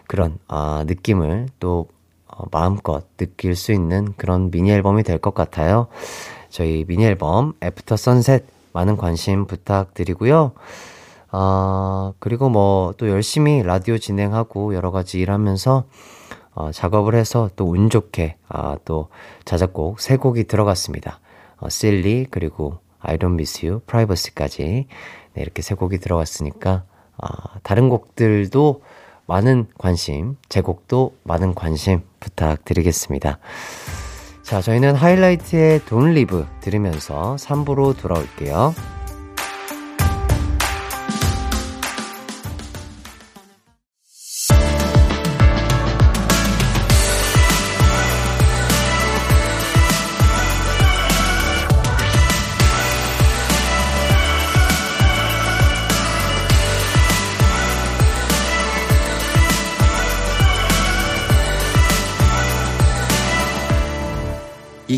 [0.07, 1.87] 그런, 아, 느낌을 또
[2.27, 5.87] 어, 마음껏 느낄 수 있는 그런 미니 앨범이 될 것 같아요.
[6.49, 10.53] 저희 미니 앨범 After Sunset 많은 관심 부탁드리고요.
[11.35, 15.83] 아, 그리고 뭐 또 열심히 라디오 진행하고 여러 가지 일하면서
[16.55, 19.07] 어, 작업을 해서 또 운 좋게 아, 또
[19.45, 21.19] 자작곡 세 곡이 들어갔습니다.
[21.57, 24.87] 어, 실리 그리고 I don't miss you, privacy까지
[25.33, 26.83] 네, 이렇게 세 곡이 들어갔으니까
[27.17, 27.27] 아,
[27.63, 28.81] 다른 곡들도
[29.25, 33.39] 많은 관심, 제 곡도 많은 관심 부탁드리겠습니다.
[34.43, 38.75] 자, 저희는 하이라이트의 Don't Live 들으면서 3부로 돌아올게요.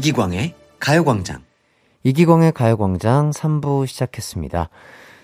[0.05, 1.41] 이기광의 가요광장.
[2.03, 4.69] 이기광의 가요광장 3부 시작했습니다.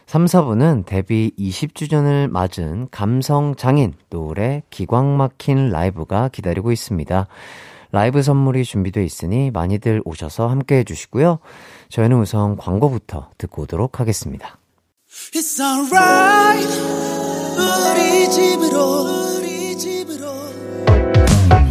[0.08, 7.28] 3, 4부는 데뷔 20주년을 맞은 감성 장인 노래 기광 막힌 라이브가 기다리고 있습니다.
[7.92, 11.38] 라이브 선물이 준비되어 있으니 많이들 오셔서 함께 해주시고요.
[11.90, 14.58] 저희는 우선 광고부터 듣고 오도록 하겠습니다.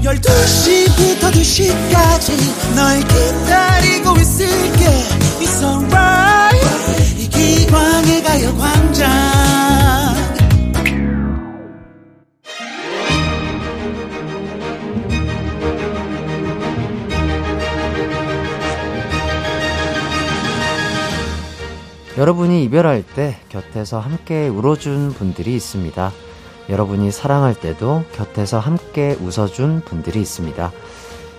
[0.02, 4.86] 12시부터 2시까지 널 기다리고 있을게.
[5.40, 7.18] It's alright.
[7.18, 9.10] 이 기광의 가요광장.
[22.16, 26.12] 여러분이 이별할 때 곁에서 함께 울어준 분들이 있습니다.
[26.70, 30.72] 여러분이 사랑할 때도 곁에서 함께 웃어준 분들이 있습니다.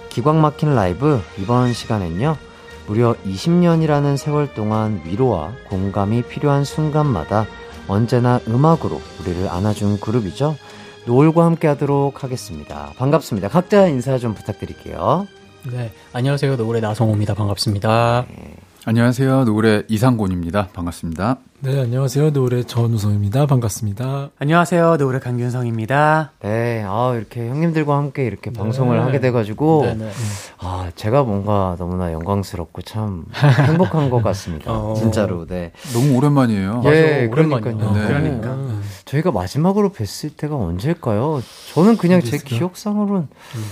[0.09, 2.37] 기광 막힌 라이브 이번 시간엔요.
[2.85, 7.47] 무려 20년이라는 세월 동안 위로와 공감이 필요한 순간마다
[7.87, 10.57] 언제나 음악으로 우리를 안아준 그룹이죠.
[11.05, 12.91] 노을과 함께 하도록 하겠습니다.
[12.97, 13.47] 반갑습니다.
[13.47, 15.27] 각자 인사 좀 부탁드릴게요.
[15.71, 16.57] 네, 안녕하세요.
[16.57, 17.33] 노을의 나성호입니다.
[17.35, 18.25] 반갑습니다.
[18.27, 18.55] 네.
[18.83, 19.43] 안녕하세요.
[19.43, 20.69] 노을의 이상곤입니다.
[20.73, 21.37] 반갑습니다.
[21.59, 22.31] 네, 안녕하세요.
[22.31, 23.45] 노을의 전우성입니다.
[23.45, 24.31] 반갑습니다.
[24.39, 24.97] 안녕하세요.
[24.97, 26.31] 노을의 강균성입니다.
[26.41, 28.57] 네, 아, 이렇게 형님들과 함께 이렇게 네.
[28.57, 30.11] 방송을 하게 돼가지고, 네, 네.
[30.57, 33.25] 아, 제가 뭔가 너무나 영광스럽고 참
[33.67, 34.71] 행복한 것 같습니다.
[34.71, 34.95] 어...
[34.95, 35.73] 진짜로, 네.
[35.93, 36.81] 너무 오랜만이에요.
[36.85, 37.93] 예, 그러니까요.
[37.93, 38.07] 네.
[38.07, 38.57] 그러니까.
[39.05, 41.43] 저희가 마지막으로 뵀을 때가 언제일까요?
[41.75, 43.65] 저는 그냥 제 기억상으로는, 음.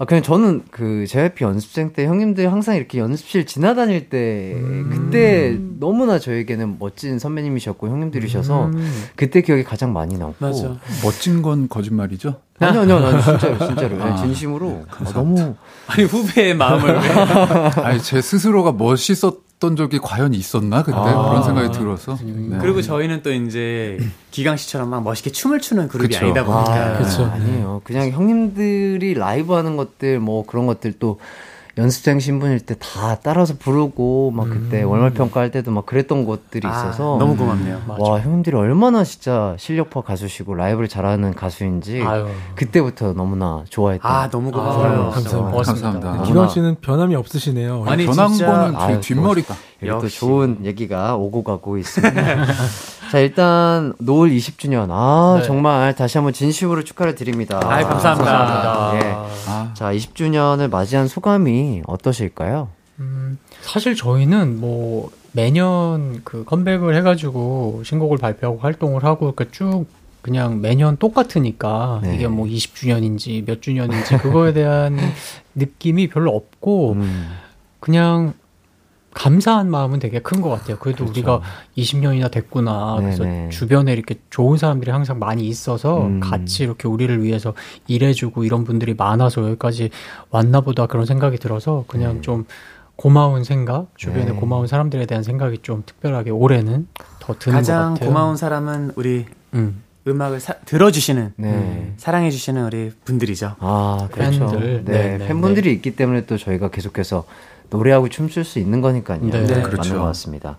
[0.00, 4.90] 아, 그냥 저는 그 JYP 연습생 때 형님들 항상 이렇게 연습실 지나다닐 때 음.
[4.92, 9.04] 그때 너무나 저에게는 멋진 선배님이셨고 형님들이셔서 음.
[9.16, 10.36] 그때 기억이 가장 많이 남고.
[10.38, 10.76] 맞아.
[11.02, 12.36] 멋진 건 거짓말이죠?
[12.60, 14.02] 아니요, 아니요, 아니요 진짜로, 진짜로.
[14.02, 14.84] 아, 진심으로.
[14.88, 15.56] 아, 너무.
[15.88, 16.96] 아니, 후배의 마음을.
[17.82, 20.82] 아니, 제 스스로가 멋있었 했던 적이 과연 있었나?
[20.84, 22.16] 그때 아, 그런 생각이 들어서.
[22.24, 22.58] 네.
[22.60, 23.98] 그리고 저희는 또 이제
[24.30, 26.24] 기강 씨처럼 막 멋있게 춤을 추는 그룹이 그쵸.
[26.24, 26.72] 아니다 보니까.
[26.72, 27.80] 아, 그렇죠 아니에요.
[27.82, 31.18] 그냥 형님들이 라이브 하는 것들 뭐 그런 것들 또
[31.78, 34.90] 연습생 신분일 때 다 따라서 부르고 막 그때 음.
[34.90, 37.82] 월말 평가할 때도 막 그랬던 것들이 아, 있어서 너무 고맙네요.
[37.86, 38.24] 와 맞아.
[38.24, 42.26] 형님들이 얼마나 진짜 실력파 가수시고 라이브를 잘하는 가수인지 아유.
[42.56, 44.10] 그때부터 너무나 좋아했던.
[44.10, 45.10] 아 너무 고마워요.
[45.10, 45.56] 감사합니다.
[45.62, 46.22] 감사합니다.
[46.24, 47.84] 기광 씨는 변함이 없으시네요.
[47.86, 49.54] 아니 변한 거는 뒷머리가.
[49.86, 52.46] 또 좋은 얘기가 오고 가고 있습니다.
[53.10, 54.88] 자, 일단 노을 20주년.
[54.90, 55.46] 아, 네.
[55.46, 57.60] 정말 다시 한번 진심으로 축하를 드립니다.
[57.62, 58.32] 아, 감사합니다.
[58.32, 59.06] 감사합니다.
[59.06, 59.14] 예.
[59.46, 59.70] 아.
[59.74, 62.68] 자, 20주년을 맞이한 소감이 어떠실까요?
[62.98, 69.86] 음, 사실 저희는 뭐 매년 그 컴백을 해 가지고 신곡을 발표하고 활동을 하고 그러니까 쭉
[70.20, 72.16] 그냥 매년 똑같으니까 네.
[72.16, 74.98] 이게 뭐 20주년인지 몇 주년인지 그거에 대한
[75.54, 77.28] 느낌이 별로 없고 음.
[77.80, 78.34] 그냥
[79.18, 80.78] 감사한 마음은 되게 큰 것 같아요.
[80.78, 81.10] 그래도 그렇죠.
[81.10, 81.42] 우리가
[81.76, 82.98] 20년이나 됐구나.
[83.00, 83.48] 그래서 네네.
[83.48, 86.20] 주변에 이렇게 좋은 사람들이 항상 많이 있어서 음.
[86.20, 87.52] 같이 이렇게 우리를 위해서
[87.88, 89.90] 일해주고 이런 분들이 많아서 여기까지
[90.30, 92.20] 왔나 보다 그런 생각이 들어서 그냥 네.
[92.20, 92.44] 좀
[92.94, 94.32] 고마운 생각, 주변에 네.
[94.32, 96.86] 고마운 사람들에 대한 생각이 좀 특별하게 올해는
[97.18, 97.90] 더 드는 것 같아요.
[97.90, 99.82] 가장 고마운 사람은 우리 음.
[100.06, 101.92] 음악을 사, 들어주시는 네.
[101.96, 103.56] 사랑해주시는 우리 분들이죠.
[103.58, 104.48] 아 그렇죠.
[104.48, 105.74] 팬들, 네, 네, 네 팬분들이 네.
[105.74, 107.24] 있기 때문에 또 저희가 계속해서
[107.70, 109.20] 노래하고 춤출 수 있는 거니까요.
[109.22, 109.62] 네, 네.
[109.62, 109.90] 그렇죠.
[109.90, 110.56] 맞는 것 같습니다.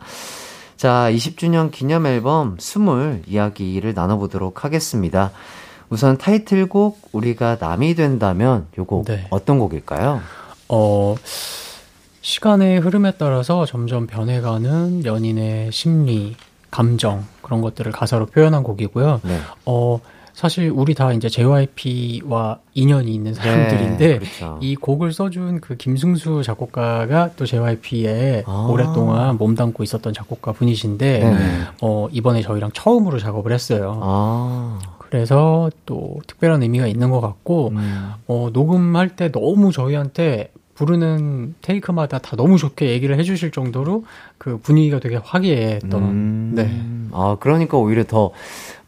[0.77, 5.31] 자, 20주년 기념 앨범 스물 이야기를 나눠보도록 하겠습니다.
[5.89, 9.27] 우선 타이틀곡 우리가 남이 된다면 요곡 네.
[9.29, 10.21] 어떤 곡일까요?
[10.69, 11.15] 어,
[12.21, 16.35] 시간의 흐름에 따라서 점점 변해가는 연인의 심리,
[16.69, 19.21] 감정 그런 것들을 가사로 표현한 곡이고요.
[19.23, 19.39] 네.
[19.65, 19.99] 어,
[20.39, 24.57] 사실 우리 다 이제 JYP와 인연이 있는 사람들인데 네, 그렇죠.
[24.61, 28.67] 이 곡을 써준 그 김승수 작곡가가 또 JYP에 아.
[28.71, 31.61] 오랫동안 몸담고 있었던 작곡가 분이신데 네.
[31.81, 33.99] 어, 이번에 저희랑 처음으로 작업을 했어요.
[34.01, 34.79] 아.
[34.97, 38.13] 그래서 또 특별한 의미가 있는 것 같고 음.
[38.27, 44.05] 어, 녹음할 때 너무 저희한테 부르는 테이크마다 다 너무 좋게 얘기를 해주실 정도로
[44.37, 46.01] 그 분위기가 되게 화기애애했던.
[46.01, 46.51] 음.
[46.55, 46.81] 네.
[47.11, 48.31] 아 그러니까 오히려 더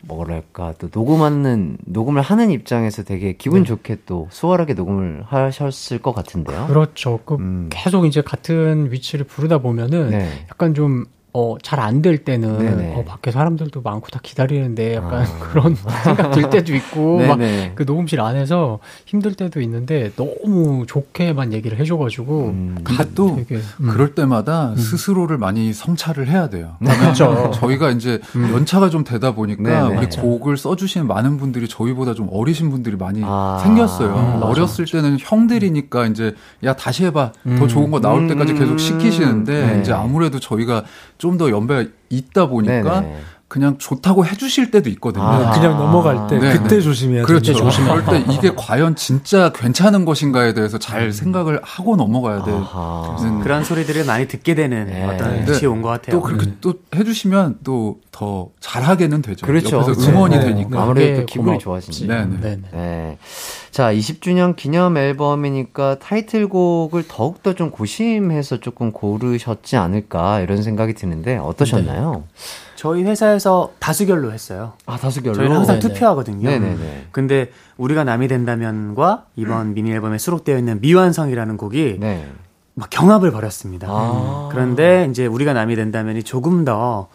[0.01, 3.67] 뭐랄까 또 녹음하는 녹음을 하는 입장에서 되게 기분 네.
[3.67, 6.67] 좋게 또 수월하게 녹음을 하셨을 것 같은데요.
[6.67, 7.19] 그렇죠.
[7.25, 7.69] 그 음.
[7.71, 10.45] 계속 이제 같은 위치를 부르다 보면은 네.
[10.49, 15.39] 약간 좀 어, 잘 안 될 때는, 어, 밖에 사람들도 많고 다 기다리는데 약간 아.
[15.39, 17.39] 그런 생각 들 때도 있고, 막
[17.75, 22.45] 그 녹음실 안에서 힘들 때도 있는데 너무 좋게만 얘기를 해줘가지고.
[22.47, 22.77] 음.
[22.83, 23.89] 근데 또 되게, 음.
[23.91, 24.75] 그럴 때마다 음.
[24.75, 26.75] 스스로를 많이 성찰을 해야 돼요.
[26.83, 27.51] 그렇죠.
[27.53, 28.51] 저희가 이제 음.
[28.53, 29.81] 연차가 좀 되다 보니까 네네.
[29.97, 30.21] 우리 맞아.
[30.21, 33.59] 곡을 써주시는 많은 분들이 저희보다 좀 어리신 분들이 많이 아.
[33.63, 34.13] 생겼어요.
[34.13, 39.65] 음, 어렸을 때는 형들이니까 이제 야 다시 해봐 더 좋은 거 나올 때까지 계속 시키시는데
[39.75, 39.81] 네.
[39.81, 40.83] 이제 아무래도 저희가
[41.21, 43.19] 좀 더 연배가 있다 보니까 네네.
[43.51, 45.25] 그냥 좋다고 해주실 때도 있거든요.
[45.25, 47.53] 아, 그냥 넘어갈 때 네 그때 조심해야 그렇죠.
[47.53, 51.11] 조심할 때 이게 과연 진짜 괜찮은 것인가에 대해서 잘 음.
[51.11, 52.51] 생각을 하고 넘어가야 돼.
[52.51, 53.41] 음.
[53.43, 55.03] 그런 소리들을 많이 듣게 되는 네.
[55.03, 56.15] 어떤 시이 온것 같아요.
[56.15, 56.57] 또 그렇게 음.
[56.61, 59.47] 또 해주시면 또 더 잘하게는 되죠.
[59.47, 59.77] 그렇죠.
[59.77, 60.45] 옆에서 응원이 네.
[60.45, 62.07] 되니까 아무래도 기분이 좋아지죠.
[62.07, 62.57] 네네.
[62.71, 63.17] 네.
[63.71, 72.25] 자, 20주년 기념 앨범이니까 타이틀곡을 더욱더 좀 고심해서 조금 고르셨지 않을까 이런 생각이 드는데 어떠셨나요?
[72.81, 72.83] 네.
[72.83, 74.73] 저희 회사에서 다수결로 했어요.
[74.87, 75.35] 아, 다수결로?
[75.35, 75.93] 저희는 항상 네네.
[75.93, 76.49] 투표하거든요.
[76.49, 77.07] 네네네.
[77.11, 79.73] 근데 우리가 남이 된다면과 이번 음.
[79.75, 82.27] 미니 앨범에 수록되어 있는 미완성이라는 곡이 네.
[82.73, 83.87] 막 경합을 벌였습니다.
[83.87, 84.49] 아.
[84.51, 87.07] 그런데 이제 우리가 남이 된다면이 조금 더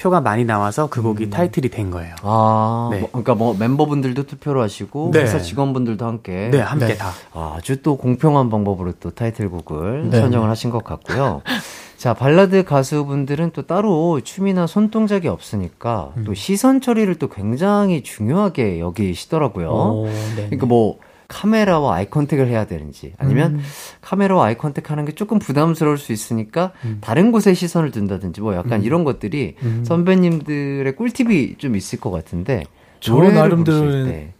[0.00, 1.30] 표가 많이 나와서 그 곡이 음.
[1.30, 2.14] 타이틀이 된 거예요.
[2.22, 3.00] 아, 네.
[3.00, 5.22] 뭐, 그러니까 뭐 멤버분들도 투표를 하시고 네.
[5.22, 6.96] 회사 직원분들도 함께 네, 함께 네.
[6.96, 7.10] 다.
[7.32, 10.20] 아, 아주 또 공평한 방법으로 또 타이틀곡을 네.
[10.20, 11.42] 선정을 하신 것 같고요.
[11.98, 16.24] 자, 발라드 가수분들은 또 따로 춤이나 손동작이 없으니까 음.
[16.24, 19.68] 또 시선 처리를 또 굉장히 중요하게 여기시더라고요.
[19.68, 23.60] 오, 그러니까 뭐 카메라와 eye contact을 해야 되는지 아니면 음.
[24.00, 26.98] 카메라와 eye contact 하는 게 조금 부담스러울 수 있으니까 음.
[27.00, 28.84] 다른 곳에 시선을 둔다든지 뭐 약간 음.
[28.84, 29.82] 이런 것들이 음.
[29.84, 32.62] 선배님들의 꿀팁이 좀 있을 것 같은데
[33.00, 34.32] 저 나름대로는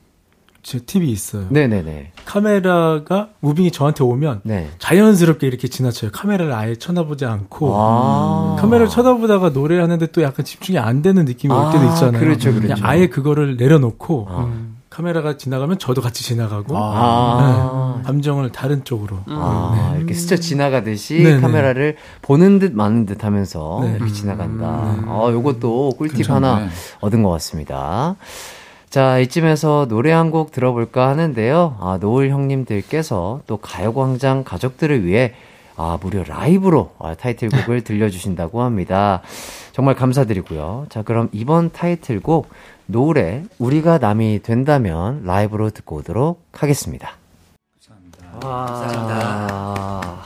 [0.62, 1.46] 제 팁이 있어요.
[1.50, 2.12] 네네네.
[2.24, 4.68] 카메라가 무빙이 저한테 오면 네.
[4.78, 6.11] 자연스럽게 이렇게 지나쳐요.
[6.12, 11.72] 카메라를 아예 쳐다보지 않고 아~ 카메라를 쳐다보다가 노래하는데 또 약간 집중이 안 되는 느낌이 올
[11.72, 12.20] 때도 아, 있잖아요.
[12.20, 12.84] 그렇죠, 그렇죠.
[12.84, 14.52] 아예 그거를 내려놓고 아.
[14.90, 17.94] 카메라가 지나가면 저도 같이 지나가고 아.
[17.98, 19.98] 네, 감정을 다른 쪽으로 아, 네.
[19.98, 21.40] 이렇게 스쳐 지나가듯이 네네.
[21.40, 23.94] 카메라를 보는 듯 마는 듯 하면서 네.
[23.96, 24.66] 이렇게 지나간다.
[24.66, 25.04] 음.
[25.09, 26.46] 아, 요것도 꿀팁 괜찮네.
[26.46, 26.68] 하나
[27.00, 28.16] 얻은 것 같습니다.
[28.91, 31.76] 자, 이쯤에서 노래 한 곡 들어볼까 하는데요.
[31.80, 35.34] 아, 노을 형님들께서 또 가요광장 가족들을 위해
[35.76, 39.22] 아, 무려 라이브로 아, 타이틀곡을 들려주신다고 합니다.
[39.72, 40.86] 정말 감사드리고요.
[40.91, 42.49] 자, 그럼 이번 타이틀곡
[42.86, 47.12] 노래 우리가 남이 된다면 라이브로 듣고 오도록 하겠습니다.
[47.86, 48.57] 감사합니다.
[48.57, 50.24] 감사합니다.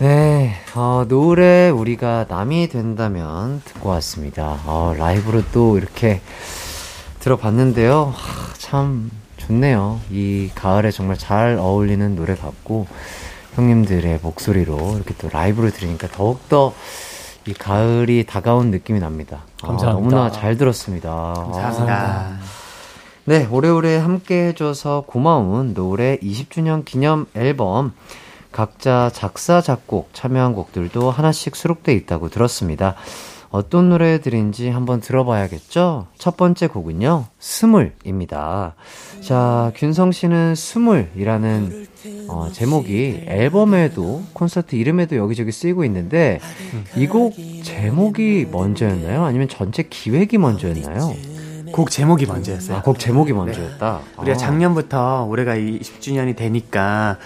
[0.00, 4.58] 네, 어, 노래 우리가 남이 된다면 듣고 왔습니다.
[4.66, 6.20] 어, 라이브로 또 이렇게
[7.24, 8.12] 들어봤는데요.
[8.14, 9.98] 하, 참 좋네요.
[10.10, 12.86] 이 가을에 정말 잘 어울리는 노래 같고
[13.54, 16.74] 형님들의 목소리로 이렇게 또 라이브로 들으니까 더욱더
[17.46, 19.44] 이 가을이 다가온 느낌이 납니다.
[19.62, 19.88] 아, 감사합니다.
[19.88, 21.32] 아, 너무나 잘 들었습니다.
[21.34, 21.94] 감사합니다.
[21.94, 22.38] 아.
[23.24, 27.94] 네, 오래오래 함께 해줘서 고마운 노래 20주년 기념 앨범
[28.52, 32.96] 각자 작사, 작곡, 참여한 곡들도 하나씩 수록돼 있다고 들었습니다.
[33.54, 36.08] 어떤 노래들인지 한번 들어봐야겠죠?
[36.18, 38.74] 첫 번째 곡은요, 스물입니다.
[39.20, 41.86] 자, 균성 씨는 스물이라는
[42.30, 46.40] 어, 제목이 앨범에도 콘서트 이름에도 여기저기 쓰이고 있는데
[46.96, 49.22] 이곡 제목이 먼저였나요?
[49.22, 51.14] 아니면 전체 기획이 먼저였나요?
[51.70, 52.78] 곡 제목이 먼저였어요.
[52.78, 54.00] 아, 곡 제목이 먼저였다.
[54.04, 54.22] 네.
[54.22, 54.36] 우리가 아.
[54.36, 57.18] 작년부터 올해가 20주년이 되니까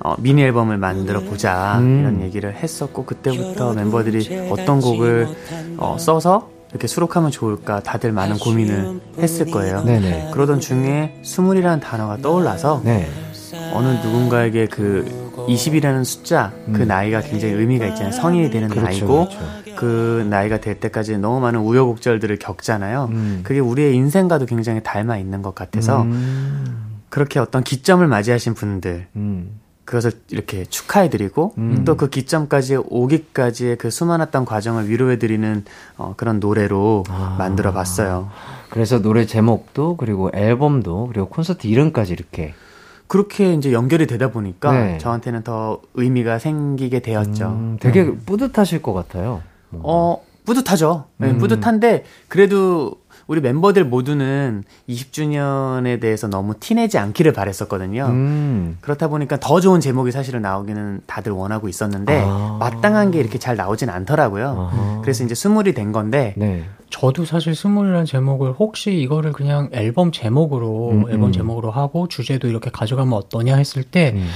[0.00, 2.00] 어, 미니 앨범을 만들어 보자 음.
[2.00, 5.28] 이런 얘기를 했었고 그때부터 멤버들이 어떤 곡을
[5.78, 9.82] 어, 써서 이렇게 수록하면 좋을까 다들 많은 고민을 했을 거예요.
[9.84, 10.30] 네네.
[10.32, 13.08] 그러던 중에 스물이라는 단어가 떠올라서 네.
[13.72, 16.72] 어느 누군가에게 그 20이라는 숫자 그 음.
[16.72, 18.12] 그 나이가 굉장히 의미가 있잖아요.
[18.12, 19.76] 성인이 되는 그렇죠, 나이고 그렇죠.
[19.76, 23.08] 그 나이가 될 때까지 너무 많은 우여곡절들을 겪잖아요.
[23.12, 23.40] 음.
[23.42, 27.00] 그게 우리의 인생과도 굉장히 닮아 있는 것 같아서 음.
[27.08, 29.60] 그렇게 어떤 기점을 맞이하신 분들 음.
[29.86, 31.84] 그것을 이렇게 축하해드리고 음.
[31.84, 35.64] 또그 기점까지 오기까지의 그 수많았던 과정을 위로해드리는
[35.96, 37.36] 어, 그런 노래로 아.
[37.38, 38.28] 만들어봤어요.
[38.68, 42.52] 그래서 노래 제목도 그리고 앨범도 그리고 콘서트 이름까지 이렇게
[43.06, 44.98] 그렇게 이제 연결이 되다 보니까 네.
[44.98, 47.46] 저한테는 더 의미가 생기게 되었죠.
[47.46, 48.16] 음, 되게 네.
[48.26, 49.42] 뿌듯하실 것 같아요.
[49.72, 51.04] 어 뿌듯하죠.
[51.18, 51.38] 네, 음.
[51.38, 52.96] 뿌듯한데 그래도
[53.26, 58.06] 우리 멤버들 모두는 20주년에 대해서 너무 티내지 않기를 바랬었거든요.
[58.06, 58.78] 음.
[58.80, 62.56] 그렇다 보니까 더 좋은 제목이 사실은 나오기는 다들 원하고 있었는데 아.
[62.60, 64.70] 마땅한 게 이렇게 잘 나오진 않더라고요.
[64.72, 65.00] 아.
[65.02, 66.64] 그래서 이제 스물이 된 건데 네.
[66.90, 71.32] 저도 사실 스물이라는 제목을 혹시 이거를 그냥 앨범 제목으로 음, 앨범 음.
[71.32, 74.28] 제목으로 하고 주제도 이렇게 가져가면 어떠냐 했을 때 음.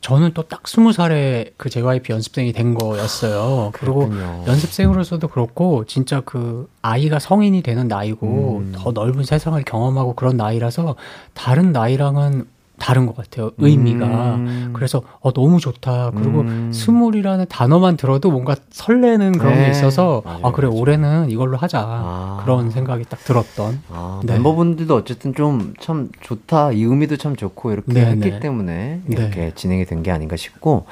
[0.00, 3.70] 저는 또 딱 스무 살에 그 JYP 연습생이 된 거였어요.
[3.74, 4.10] 그리고
[4.46, 8.72] 연습생으로서도 그렇고 진짜 그 아이가 성인이 되는 나이고 음.
[8.74, 10.94] 더 넓은 세상을 경험하고 그런 나이라서
[11.34, 12.46] 다른 나이랑은
[12.78, 13.50] 다른 것 같아요.
[13.58, 14.06] 의미가.
[14.36, 14.70] 음.
[14.72, 16.12] 그래서 어 너무 좋다.
[16.14, 16.70] 그리고 음.
[16.72, 19.64] 스물이라는 단어만 들어도 뭔가 설레는 그런 네.
[19.66, 20.80] 게 있어서 맞아요, 아 그래 맞아요.
[20.80, 22.40] 올해는 이걸로 하자 아.
[22.42, 23.80] 그런 생각이 딱 들었던.
[23.90, 24.34] 아, 네.
[24.34, 26.72] 멤버분들도 어쨌든 좀 참 좋다.
[26.72, 28.40] 이 의미도 참 좋고 이렇게 네, 했기 네.
[28.40, 29.52] 때문에 이렇게 네.
[29.54, 30.86] 진행이 된 게 아닌가 싶고.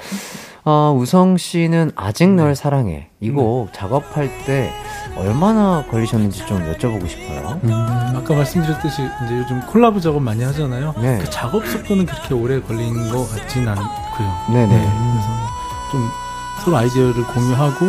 [0.69, 2.55] 어, 우성 씨는 아직 널 네.
[2.55, 3.07] 사랑해.
[3.21, 4.69] 이곡 작업할 때
[5.15, 7.57] 얼마나 걸리셨는지 좀 여쭤보고 싶어요.
[7.63, 10.93] 음, 아까 말씀드렸듯이 이제 요즘 콜라보 작업 많이 하잖아요.
[11.01, 11.19] 네.
[11.19, 14.27] 그 작업 속도는 그렇게 오래 걸린 것 같진 않고요.
[14.51, 14.67] 네네.
[14.67, 15.27] 네, 그래서
[15.89, 16.09] 좀
[16.65, 17.85] 서로 아이디어를 공유하고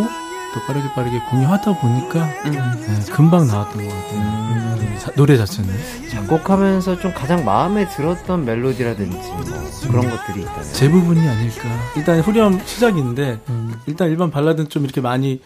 [0.55, 2.53] 또 빠르게 빠르게 공유하다 보니까 음.
[2.53, 4.19] 네, 금방 나왔던 것 같아요.
[4.19, 4.97] 음.
[4.99, 5.73] 자, 노래 자체는.
[6.11, 9.45] 작곡하면서 좀 가장 마음에 들었던 멜로디라든지 뭐
[9.91, 10.11] 그런 음.
[10.11, 10.65] 것들이 있다면.
[10.73, 11.69] 제 부분이 아닐까.
[11.97, 13.75] 일단 후렴 시작인데 음.
[13.87, 15.41] 일단 일반 발라드는 좀 이렇게 많이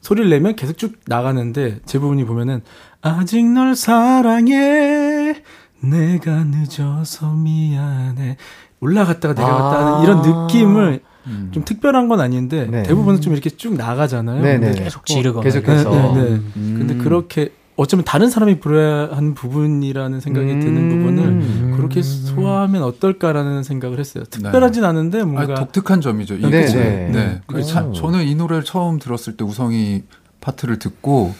[0.00, 2.62] 소리를 내면 계속 쭉 나가는데 제 부분이 보면은
[3.00, 5.42] 아직 널 사랑해
[5.80, 8.36] 내가 늦어서 미안해
[8.80, 11.50] 올라갔다가 내려갔다 하는 아~ 이런 느낌을 음.
[11.52, 12.82] 좀 특별한 건 아닌데 네.
[12.82, 14.42] 대부분은 좀 이렇게 쭉 나가잖아요.
[14.42, 14.72] 네, 네.
[14.72, 15.90] 계속 지르거나 계속해서.
[15.90, 16.40] 네, 네, 네.
[16.56, 16.74] 음.
[16.78, 22.82] 근데 그렇게 어쩌면 다른 사람이 불러야 하는 부분이라는 생각이 음~ 드는 부분을 음~ 그렇게 소화하면
[22.82, 24.24] 어떨까라는 생각을 했어요.
[24.24, 24.88] 특별하진 네.
[24.88, 26.34] 않은데 뭔가 아니, 독특한 점이죠.
[26.34, 27.10] 이게 네, 네.
[27.10, 27.40] 네.
[27.46, 30.02] 그 자, 저는 이 노래를 처음 들었을 때 우성이
[30.40, 31.32] 파트를 듣고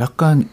[0.00, 0.48] 약간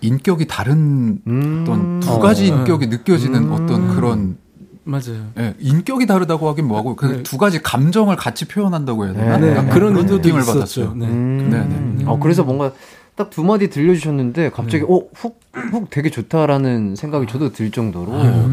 [0.00, 3.52] 인격이 다른 음~ 어떤 두 가지 어, 인격이 느껴지는 음.
[3.52, 4.36] 어떤 그런
[4.84, 5.30] 맞아요.
[5.34, 7.38] 네, 인격이 다르다고 하긴 뭐하고 그두 네.
[7.38, 9.38] 가지 감정을 같이 표현한다고 해야 되나?
[9.38, 10.94] 네, 그런 느낌을 받았어요.
[10.94, 11.06] 네.
[11.06, 11.48] 음.
[11.50, 12.04] 네, 네.
[12.06, 12.72] 어, 그래서 뭔가
[13.16, 14.86] 딱 두 마디 들려주셨는데 갑자기 네.
[14.88, 18.50] 어훅 훅 되게 좋다라는 생각이 저도 들 정도로 아유,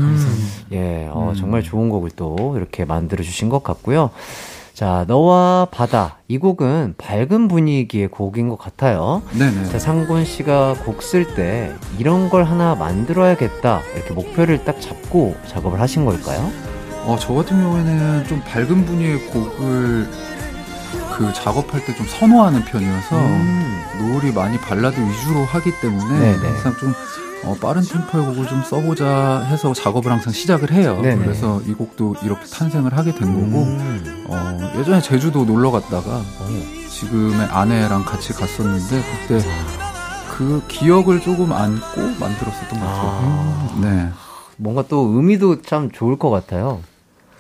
[0.72, 1.36] 예 어, 음.
[1.36, 4.12] 정말 좋은 곡을 또 이렇게 만들어 주신 것 같고요.
[4.82, 6.18] 자, 너와 바다.
[6.28, 9.22] 이 곡은 밝은 분위기의 곡인 것 같아요.
[9.38, 9.66] 네네.
[9.66, 13.82] 자, 상곤 씨가 곡 쓸 때 이런 걸 하나 만들어야겠다.
[13.96, 16.50] 이렇게 목표를 딱 잡고 작업을 하신 걸까요?
[17.06, 20.10] 어, 저 같은 경우에는 좀 밝은 분위기의 곡을
[21.16, 23.84] 그 작업할 때 좀 선호하는 편이어서 음.
[24.00, 26.48] 노을이 많이 발라드 위주로 하기 때문에 네네.
[26.48, 26.92] 항상 좀
[27.44, 31.00] 어, 빠른 템포의 곡을 좀 써보자 해서 작업을 항상 시작을 해요.
[31.02, 31.24] 네네.
[31.24, 34.26] 그래서 이 곡도 이렇게 탄생을 하게 된 거고 음.
[34.28, 36.90] 어, 예전에 제주도 놀러 갔다가 오.
[36.90, 39.46] 지금의 아내랑 같이 갔었는데 그때
[40.30, 43.12] 그 기억을 조금 안고 만들었었던 것 같아요.
[43.12, 43.80] 아.
[43.82, 44.10] 네.
[44.58, 46.82] 뭔가 또 의미도 참 좋을 것 같아요.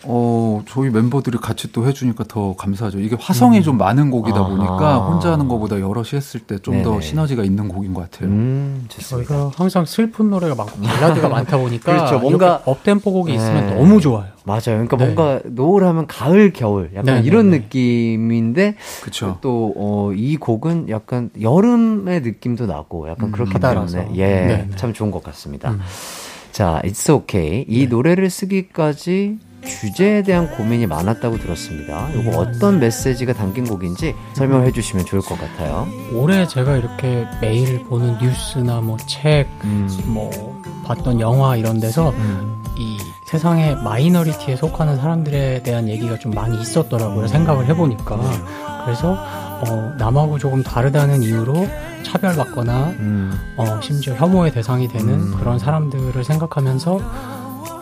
[0.04, 2.99] 어, 저희 멤버들이 같이 또 해주니까 더 감사하죠.
[2.99, 3.64] 이게 화성이 음.
[3.64, 4.47] 좀 많은 곡이다 아하.
[4.49, 8.30] 보니까 혼자 하는 것보다 여럿이 했을 때 좀 더 시너지가 있는 곡인 것 같아요.
[8.30, 12.20] 음, 저희가 항상 슬픈 노래가 많고 발라드가 많다 보니까 그렇죠.
[12.20, 13.38] 뭔가 업템포 곡이 네.
[13.38, 14.26] 있으면 너무 좋아요.
[14.43, 14.62] 맞아요.
[14.88, 15.06] 그러니까 네.
[15.06, 17.60] 뭔가 노을하면 가을, 겨울 약간 네, 네 이런 네.
[17.60, 19.38] 느낌인데 그쵸.
[19.41, 24.93] 또 어, 이 곡은 약간 여름의 느낌도 나고 약간 음, 그렇기 때문에 예, 네, 참
[24.93, 25.72] 좋은 것 같습니다.
[25.72, 25.80] 음.
[26.52, 27.66] 자, It's Okay.
[27.68, 32.09] 이 노래를 쓰기까지 주제에 대한 고민이 많았다고 들었습니다.
[32.12, 35.88] 이거 어떤 메시지가 담긴 곡인지 설명해 주시면 좋을 것 같아요.
[36.14, 39.88] 올해 제가 이렇게 매일 보는 뉴스나 뭐 책, 음.
[40.05, 42.64] 뭐 봤던 영화 이런 데서 음.
[42.78, 47.28] 이 세상의 마이너리티에 속하는 사람들에 대한 얘기가 좀 많이 있었더라고요.
[47.28, 48.20] 생각을 해보니까.
[48.84, 51.68] 그래서 어, 남하고 조금 다르다는 이유로
[52.03, 53.32] 차별받거나 음.
[53.57, 55.36] 어, 심지어 혐오의 대상이 되는 음.
[55.38, 56.99] 그런 사람들을 생각하면서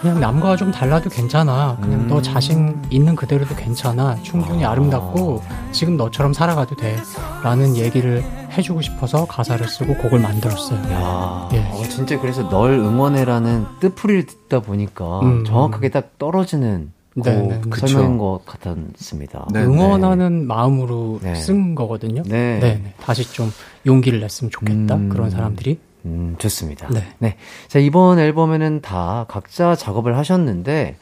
[0.01, 1.77] 그냥 남과 좀 달라도 괜찮아.
[1.81, 2.07] 그냥 음.
[2.07, 4.15] 너 자신 있는 그대로도 괜찮아.
[4.23, 4.73] 충분히 아.
[4.73, 6.97] 름답고 지금 너처럼 살아가도 돼.
[7.43, 8.23] 라는 얘기를
[8.57, 10.79] 해주고 싶어서 가사를 쓰고 곡을 만들었어요.
[10.91, 11.59] 야, 예.
[11.71, 15.45] 어, 진짜 그래서 널 응원해라는 뜻풀이를 듣다 보니까 음.
[15.45, 19.47] 정확하게 딱 떨어지는 네, 그 설명인 것 같았습니다.
[19.51, 20.45] 네, 응원하는 네.
[20.45, 21.35] 마음으로 네.
[21.35, 22.23] 쓴 거거든요.
[22.25, 22.59] 네.
[22.59, 22.93] 네.
[23.01, 23.51] 다시 좀
[23.85, 24.95] 용기를 냈으면 좋겠다.
[24.95, 25.09] 음.
[25.09, 25.79] 그런 사람들이.
[26.05, 26.87] 음, 좋습니다.
[26.89, 27.03] 네.
[27.19, 27.35] 네.
[27.67, 30.95] 자, 이번 앨범에는 다 각자 작업을 하셨는데,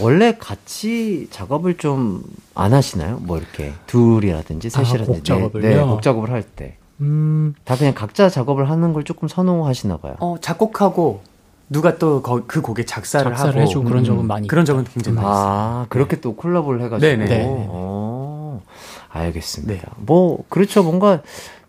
[0.00, 2.22] 원래 같이 작업을 좀
[2.54, 3.18] 안 하시나요?
[3.22, 5.02] 뭐 이렇게 둘이라든지 아, 셋이라든지.
[5.02, 5.68] 아, 곡 작업을요?
[5.68, 6.76] 네, 곡 작업을 할 때.
[7.00, 7.54] 음.
[7.64, 10.14] 다 그냥 각자 작업을 하는 걸 조금 선호하시나 봐요.
[10.20, 11.22] 어, 작곡하고
[11.70, 15.26] 누가 또 그 곡에 작사를, 작사를 하고 해주고 그런 적은 많이 그런 적은 굉장히 많이
[15.26, 15.44] 있어요.
[15.48, 17.00] 아, 그렇게 또 콜라보를 해가지고.
[17.10, 17.24] 네네.
[17.24, 17.66] 네.
[17.70, 18.60] 어,
[19.08, 19.72] 알겠습니다.
[19.74, 19.80] 네.
[19.96, 20.82] 뭐, 그렇죠.
[20.82, 21.22] 뭔가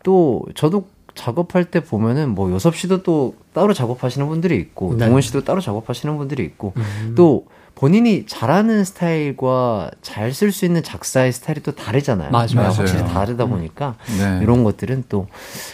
[0.03, 0.85] 또 저도
[1.15, 5.05] 작업할 때 보면은 뭐 요섭 씨도 또 따로 작업하시는 분들이 있고 네.
[5.05, 7.13] 동원 씨도 따로 작업하시는 분들이 있고 음.
[7.15, 7.45] 또
[7.75, 12.29] 본인이 잘하는 스타일과 잘 쓸 수 있는 작사의 스타일이 또 다르잖아요.
[12.31, 12.47] 맞아요.
[12.55, 12.69] 맞아요.
[12.71, 14.17] 확실히 다르다 보니까 음.
[14.19, 14.39] 네.
[14.43, 15.27] 이런 것들은 또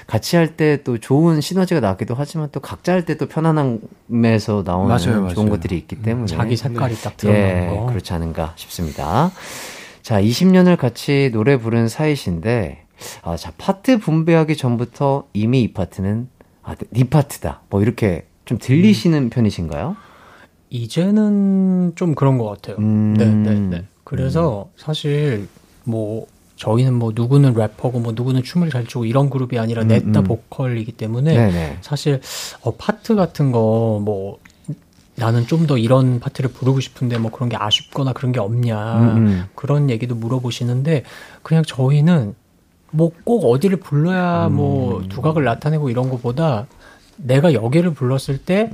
[0.07, 4.87] 같이 할 때 또 좋은 시너지가 나기도 하지만 또 각자 할 때 또 편안함에서 나오는
[4.87, 5.33] 맞아요, 맞아요.
[5.35, 9.31] 좋은 것들이 있기 때문에 자기 색깔이 딱 드러나는 예, 거 그렇지 않은가 싶습니다.
[10.01, 12.85] 자, 20년을 같이 노래 부른 사이신데
[13.23, 16.27] 아, 자, 파트 분배하기 전부터 이미 이 파트는
[16.63, 17.61] 아, 네 파트다.
[17.69, 19.29] 뭐 이렇게 좀 들리시는 음.
[19.29, 19.95] 편이신가요?
[20.69, 22.77] 이제는 좀 그런 것 같아요.
[22.77, 23.13] 음.
[23.17, 23.85] 네, 네, 네.
[24.03, 24.73] 그래서 음.
[24.77, 25.47] 사실
[25.83, 26.27] 뭐
[26.57, 30.23] 저희는 뭐 누구는 래퍼고 뭐 누구는 춤을 잘 추고 이런 그룹이 아니라 음, 넷다 음.
[30.25, 31.77] 보컬이기 때문에 네네.
[31.81, 32.19] 사실
[32.61, 34.39] 어 파트 같은 거 뭐
[35.15, 39.45] 나는 좀 더 이런 파트를 부르고 싶은데 뭐 그런 게 아쉽거나 그런 게 없냐 음,
[39.53, 41.03] 그런 얘기도 물어보시는데
[41.43, 42.35] 그냥 저희는
[42.91, 44.53] 뭐 꼭 어디를 불러야 음.
[44.55, 46.67] 뭐 두각을 나타내고 이런 것보다
[47.17, 48.69] 내가 여기를 불렀을 때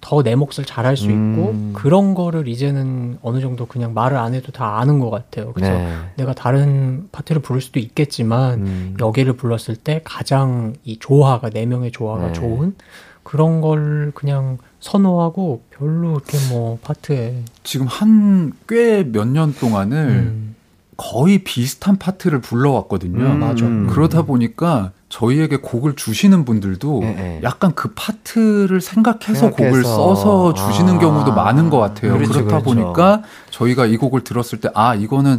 [0.00, 1.72] 더 내 몫을 잘할 수 있고 음.
[1.74, 5.52] 그런 거를 이제는 어느 정도 그냥 말을 안 해도 다 아는 것 같아요.
[5.54, 5.96] 그래서 네.
[6.16, 8.96] 내가 다른 파트를 부를 수도 있겠지만 음.
[9.00, 12.32] 여기를 불렀을 때 가장 이 조화가 네 명의 조화가 네.
[12.34, 12.74] 좋은
[13.22, 20.53] 그런 걸 그냥 선호하고 별로 이렇게 뭐 파트에 지금 한 꽤 몇 년 동안을 음.
[20.96, 23.24] 거의 비슷한 파트를 불러왔거든요.
[23.24, 23.64] 음, 맞아.
[23.64, 23.86] 음.
[23.88, 27.40] 그러다 보니까 저희에게 곡을 주시는 분들도 네, 네.
[27.42, 29.56] 약간 그 파트를 생각해서, 생각해서.
[29.56, 32.14] 곡을 써서 주시는 아, 경우도 많은 것 같아요.
[32.14, 32.64] 그렇죠, 그렇다 그렇죠.
[32.64, 35.38] 보니까 저희가 이 곡을 들었을 때, 아, 이거는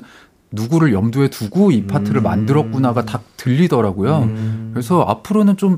[0.51, 2.24] 누구를 염두에 두고 이 파트를 음.
[2.24, 4.18] 만들었구나가 다 들리더라고요.
[4.20, 4.72] 음.
[4.74, 5.78] 그래서 앞으로는 좀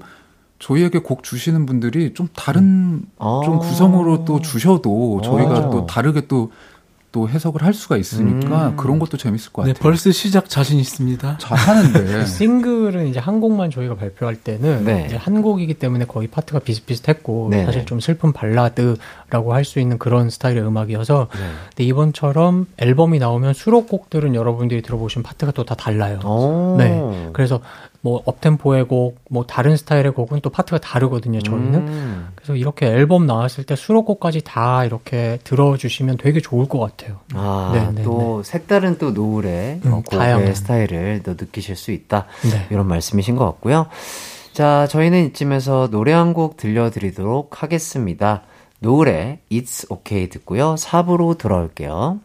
[0.60, 3.42] 저희에게 곡 주시는 분들이 좀 다른 음.
[3.44, 5.70] 좀 구성으로 또 주셔도 저희가 아.
[5.70, 6.52] 또 다르게 또
[7.18, 8.76] 또 해석을 할 수가 있으니까 음.
[8.78, 9.74] 그런 것도 재밌을 것 네, 같아요.
[9.74, 11.38] 네, 벌써 시작 자신 있습니다.
[11.40, 12.26] 잘 하는데.
[12.30, 15.06] 싱글은 이제 한 곡만 저희가 발표할 때는 네.
[15.08, 17.66] 이제 한 곡이기 때문에 거의 파트가 비슷비슷했고 네.
[17.66, 21.40] 사실 좀 슬픈 발라드라고 할 수 있는 그런 스타일의 음악이어서 네.
[21.70, 26.20] 근데 이번처럼 앨범이 나오면 수록곡들은 여러분들이 들어보신 파트가 또 다 달라요.
[26.24, 26.76] 오.
[26.78, 27.30] 네.
[27.34, 27.60] 그래서
[28.08, 31.76] 뭐 업템포의 곡, 뭐 다른 스타일의 곡은 또 파트가 다르거든요, 저희는.
[31.76, 32.28] 음.
[32.36, 37.18] 그래서 이렇게 앨범 나왔을 때 수록곡까지 다 이렇게 들어주시면 되게 좋을 것 같아요.
[37.34, 38.50] 아, 네, 네또 네.
[38.50, 40.56] 색다른 또 노을의 음, 어, 곡의.
[40.56, 42.28] 스타일을 또 느끼실 수 있다.
[42.50, 42.66] 네.
[42.70, 43.88] 이런 말씀이신 것 같고요.
[44.54, 48.44] 자, 저희는 이쯤에서 노래 한 곡 들려드리도록 하겠습니다.
[48.80, 50.76] 노을의 It's Okay 듣고요.
[50.76, 52.20] 4부로 돌아올게요.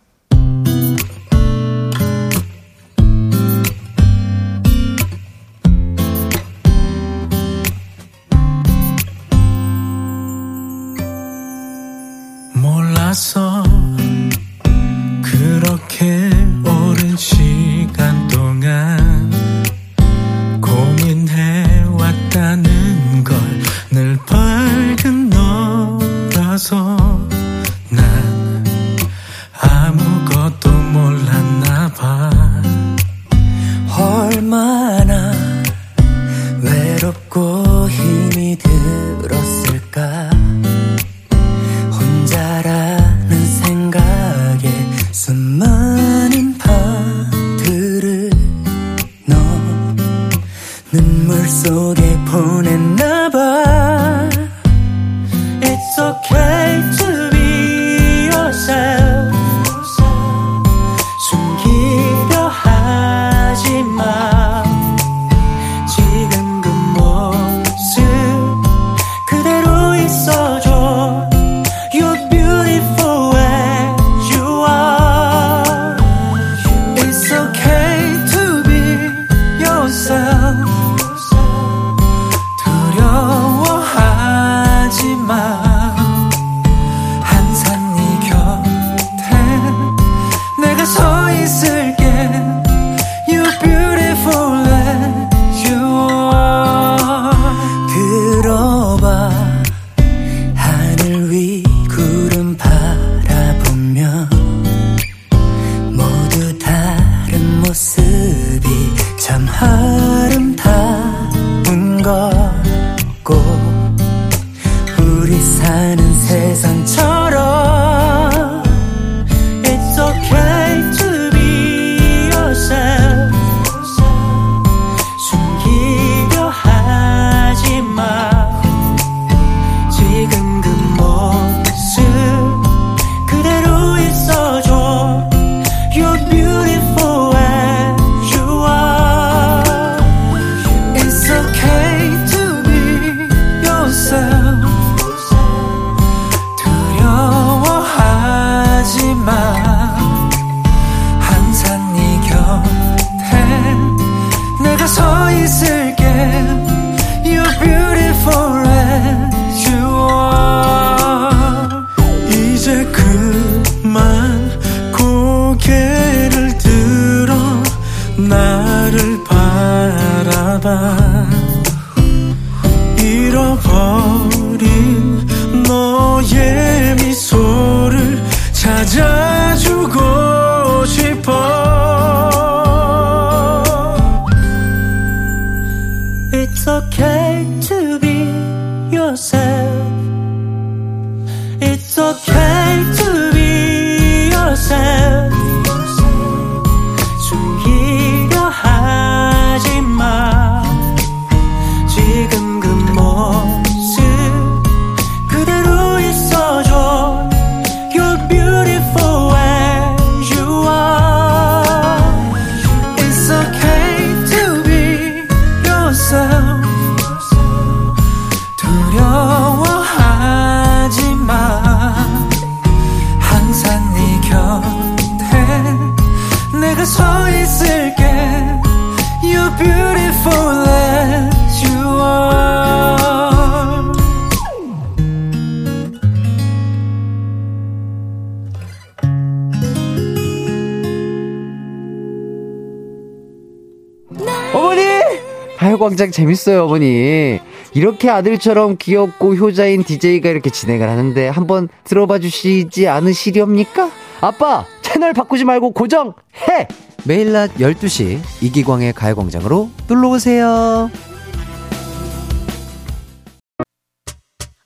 [245.93, 247.39] 가요광장 재밌어요, 어머니.
[247.75, 253.91] 이렇게 아들처럼 귀엽고 효자인 DJ가 이렇게 진행을 하는데 한번 들어봐 주시지 않으시렵니까?
[254.21, 256.69] 아빠, 채널 바꾸지 말고 고정해!
[257.05, 260.91] 매일 낮 12시 이기광의 가요광장으로 놀러오세요.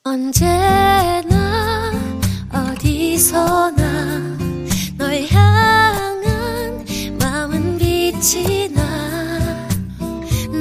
[0.05, 1.93] 언제나
[2.53, 4.37] 어디서나
[4.99, 6.85] 널 향한
[7.19, 9.16] 마음은 빛이 나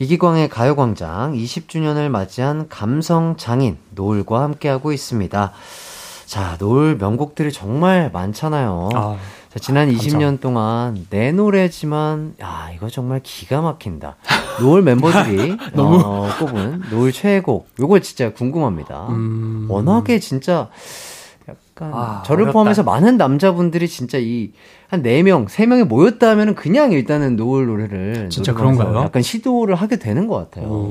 [0.00, 5.52] 이기광의 가요광장 20주년을 맞이한 감성 장인 노을과 함께하고 있습니다.
[6.26, 8.88] 자, 노을 명곡들이 정말 많잖아요.
[8.94, 9.16] 아,
[9.50, 10.18] 자, 지난 감성.
[10.18, 14.16] 20년 동안 내 노래지만, 야, 이거 정말 기가 막힌다.
[14.60, 17.68] 노을 멤버들이 너무 어, 꼽은 노을 최애곡.
[17.78, 19.08] 요거 진짜 궁금합니다.
[19.10, 19.66] 음...
[19.68, 20.68] 워낙에 진짜
[21.76, 22.52] 약간 아, 저를 어렵다.
[22.52, 24.52] 포함해서 많은 남자분들이 진짜 이
[24.94, 28.94] 한 4명, 3명이 모였다 하면은 그냥 일단은 노을 노래를 진짜 그런가요?
[29.02, 30.88] 약간 시도를 하게 되는 것 같아요.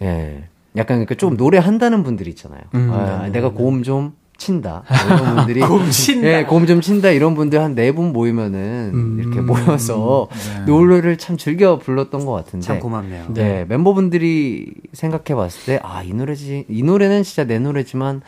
[0.00, 0.06] 예.
[0.06, 0.44] 네.
[0.76, 2.60] 약간 그러니까 좀 노래 한다는 분들이 있잖아요.
[2.74, 3.30] 음, 아, 네.
[3.32, 4.82] 내가 고음 좀 친다.
[4.88, 6.26] 뭐 이런 분들이 고음 친다.
[6.28, 10.64] 예, 고음 좀 친다 이런 분들 한 네 분 모이면은 음, 이렇게 모여서 네.
[10.66, 12.66] 노래를 참 즐겨 불렀던 것 같은데.
[12.66, 13.26] 참 고맙네요.
[13.34, 13.64] 네, 네.
[13.68, 18.22] 멤버분들이 생각해 봤을 때 아, 이 노래지 이 노래는 진짜 내 노래지만 음.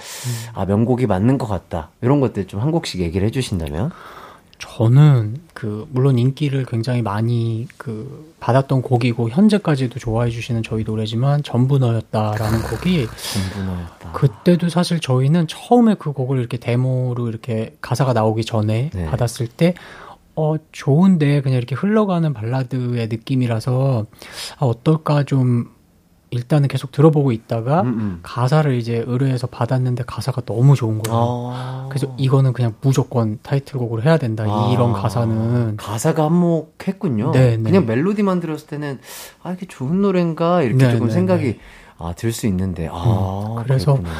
[0.54, 1.90] 아, 명곡이 맞는 것 같다.
[2.00, 3.90] 이런 것들 좀 한 곡씩 얘기를 해 주신다면
[4.58, 11.78] 저는 그 물론 인기를 굉장히 많이 그 받았던 곡이고 현재까지도 좋아해 주시는 저희 노래지만 전부
[11.78, 14.12] 너였다라는 곡이 전부 너였다.
[14.12, 19.06] 그때도 사실 저희는 처음에 그 곡을 이렇게 데모로 이렇게 가사가 나오기 전에 네.
[19.06, 19.74] 받았을 때
[20.36, 24.06] 어, 좋은데 그냥 이렇게 흘러가는 발라드의 느낌이라서
[24.58, 25.70] 아, 어떨까 좀
[26.34, 28.20] 일단은 계속 들어보고 있다가 음, 음.
[28.22, 31.50] 가사를 이제 의뢰해서 받았는데 가사가 너무 좋은 거예요.
[31.54, 34.44] 아~ 그래서 이거는 그냥 무조건 타이틀곡으로 해야 된다.
[34.46, 37.30] 아~ 이런 가사는 가사가 한몫했군요.
[37.32, 37.62] 네, 네.
[37.62, 38.98] 그냥 멜로디만 들었을 때는
[39.42, 41.58] 아 이게 좋은 노래인가 이렇게 네, 조금 네, 생각이 네.
[41.98, 44.10] 아 들 수 있는데 아 음, 그래서 그렇구나.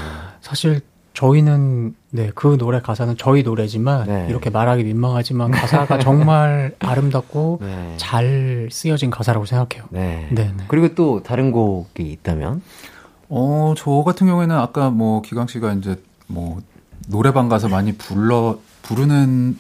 [0.41, 0.81] 사실
[1.15, 4.27] 저희는 네, 그 노래 가사는 저희 노래지만 네.
[4.29, 7.95] 이렇게 말하기 민망하지만 가사가 정말 아름답고 네.
[7.97, 9.87] 잘 쓰여진 가사라고 생각해요.
[9.91, 10.29] 네.
[10.33, 10.53] 네.
[10.57, 10.65] 네.
[10.67, 12.63] 그리고 또 다른 곡이 있다면
[13.29, 16.61] 어, 저 같은 경우에는 아까 뭐 기광 씨가 이제 뭐
[17.09, 19.57] 노래방 가서 많이 불러 부르는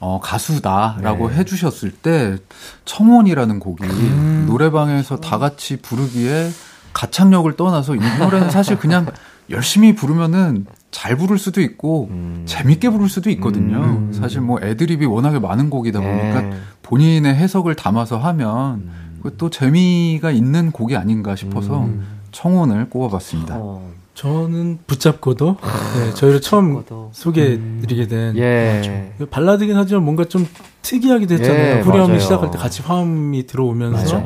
[0.00, 1.36] 어, 가수다라고 네.
[1.36, 2.36] 해주셨을 때
[2.84, 4.46] 청혼이라는 곡이 음.
[4.48, 6.50] 노래방에서 다 같이 부르기에
[6.92, 9.06] 가창력을 떠나서 이 노래는 사실 그냥
[9.50, 12.42] 열심히 부르면은 잘 부를 수도 있고 음.
[12.46, 13.78] 재밌게 부를 수도 있거든요.
[13.78, 14.12] 음.
[14.12, 16.50] 사실 뭐 애드립이 워낙에 많은 곡이다 보니까 네.
[16.82, 18.90] 본인의 해석을 담아서 하면
[19.24, 19.30] 음.
[19.36, 22.06] 또 재미가 있는 곡이 아닌가 싶어서 음.
[22.32, 23.56] 청혼을 꼽아봤습니다.
[23.58, 23.98] 어.
[24.14, 25.58] 저는 붙잡고도
[25.96, 26.82] 네, 저희를 처음
[27.12, 29.12] 소개해드리게 된 예.
[29.16, 30.44] 그 발라드긴 하지만 뭔가 좀
[30.82, 31.76] 특이하기도 했잖아요.
[31.76, 34.18] 예, 후렴이 시작할 때 같이 화음이 들어오면서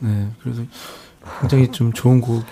[0.00, 0.62] 네, 그래서
[1.40, 2.44] 굉장히 좀 좋은 곡이.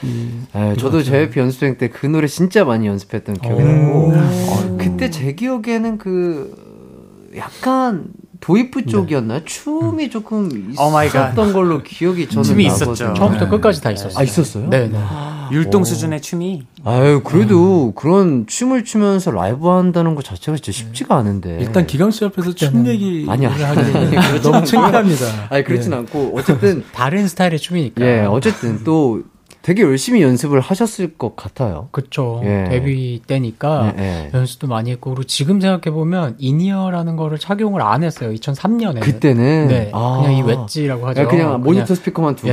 [0.53, 5.33] 네, 저도 JYP 연습생 때 그 노래 진짜 많이 연습했던 기억이 나고, 어, 그때 제
[5.33, 8.07] 기억에는 그, 약간,
[8.45, 8.87] 도입부 네.
[8.87, 9.39] 쪽이었나요?
[9.39, 9.45] 네.
[9.47, 13.15] 춤이 조금 있었던 걸로 기억이 저는 춤이 있었죠.
[13.15, 13.51] 처음부터 네.
[13.51, 14.19] 끝까지 다 있었어요.
[14.19, 14.69] 아 있었어요?
[14.69, 14.87] 네.
[14.87, 14.99] 네.
[15.01, 15.85] 아, 율동 오.
[15.87, 16.67] 수준의 춤이.
[16.85, 17.93] 아유 그래도 음.
[17.95, 21.57] 그런 춤을 추면서 라이브 한다는 것 자체가 진짜 쉽지가 않은데.
[21.59, 24.15] 일단 기광 씨 앞에서 춤 얘기 아니야 하기
[24.45, 25.25] 너무 창피합니다.
[25.49, 25.97] 아니 그렇진 네.
[25.97, 28.05] 않고 어쨌든 다른 스타일의 춤이니까.
[28.05, 29.23] 예, 어쨌든 또
[29.65, 31.89] 되게 열심히 연습을 하셨을 것 같아요.
[31.91, 32.43] 그쵸.
[32.45, 32.67] 예.
[32.69, 34.31] 데뷔 때니까 예, 예.
[34.35, 38.31] 연습도 많이 했고, 그리고 지금 생각해보면 in-ear라는 거를 착용을 안 했어요.
[38.35, 39.01] 2003년에.
[39.01, 39.69] 그때는?
[39.69, 39.91] 네.
[39.95, 40.21] 아.
[40.23, 41.27] 그냥 이 웨지라고 하죠.
[41.29, 42.51] 그냥 모니터 스피커만 두고.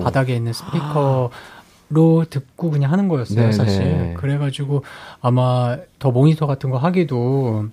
[0.00, 1.30] 예, 바닥에 있는 스피커.
[1.90, 3.52] 로 듣고 그냥 하는 거였어요, 네네.
[3.52, 4.14] 사실.
[4.16, 4.84] 그래가지고
[5.20, 7.66] 아마 더 모니터 같은 거 하기도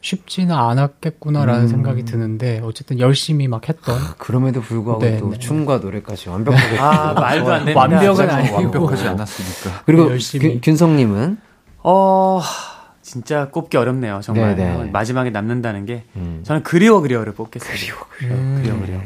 [0.00, 1.68] 쉽지는 않았겠구나라는 음.
[1.68, 5.38] 생각이 드는데 어쨌든 열심히 막 했던 아, 그럼에도 불구하고 네, 또 네.
[5.38, 7.80] 춤과 노래까지 완벽하게 아 말도 안 됩니다.
[7.80, 11.38] 완벽은 아니고 완벽하지 않았으니까 그리고 네, 열심히 균성님은
[11.82, 12.40] 어
[13.02, 14.84] 진짜 꼽기 어렵네요 정말 네네.
[14.84, 14.90] 네.
[14.90, 16.40] 마지막에 남는다는 게 음.
[16.44, 18.58] 저는 그리워 그리워를 뽑겠어요 그리워 그리워 음.
[18.62, 19.00] 그리워 그리워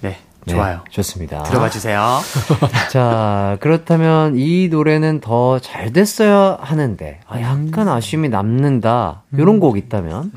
[0.00, 0.80] 네 네, 좋아요.
[0.90, 1.42] 좋습니다.
[1.44, 2.18] 들어봐 주세요.
[2.90, 7.88] 자, 그렇다면 이 노래는 더 잘 됐어야 하는데, 아, 약간 음.
[7.88, 9.22] 아쉬움이 남는다.
[9.32, 9.60] 이런 음.
[9.60, 10.32] 곡 있다면?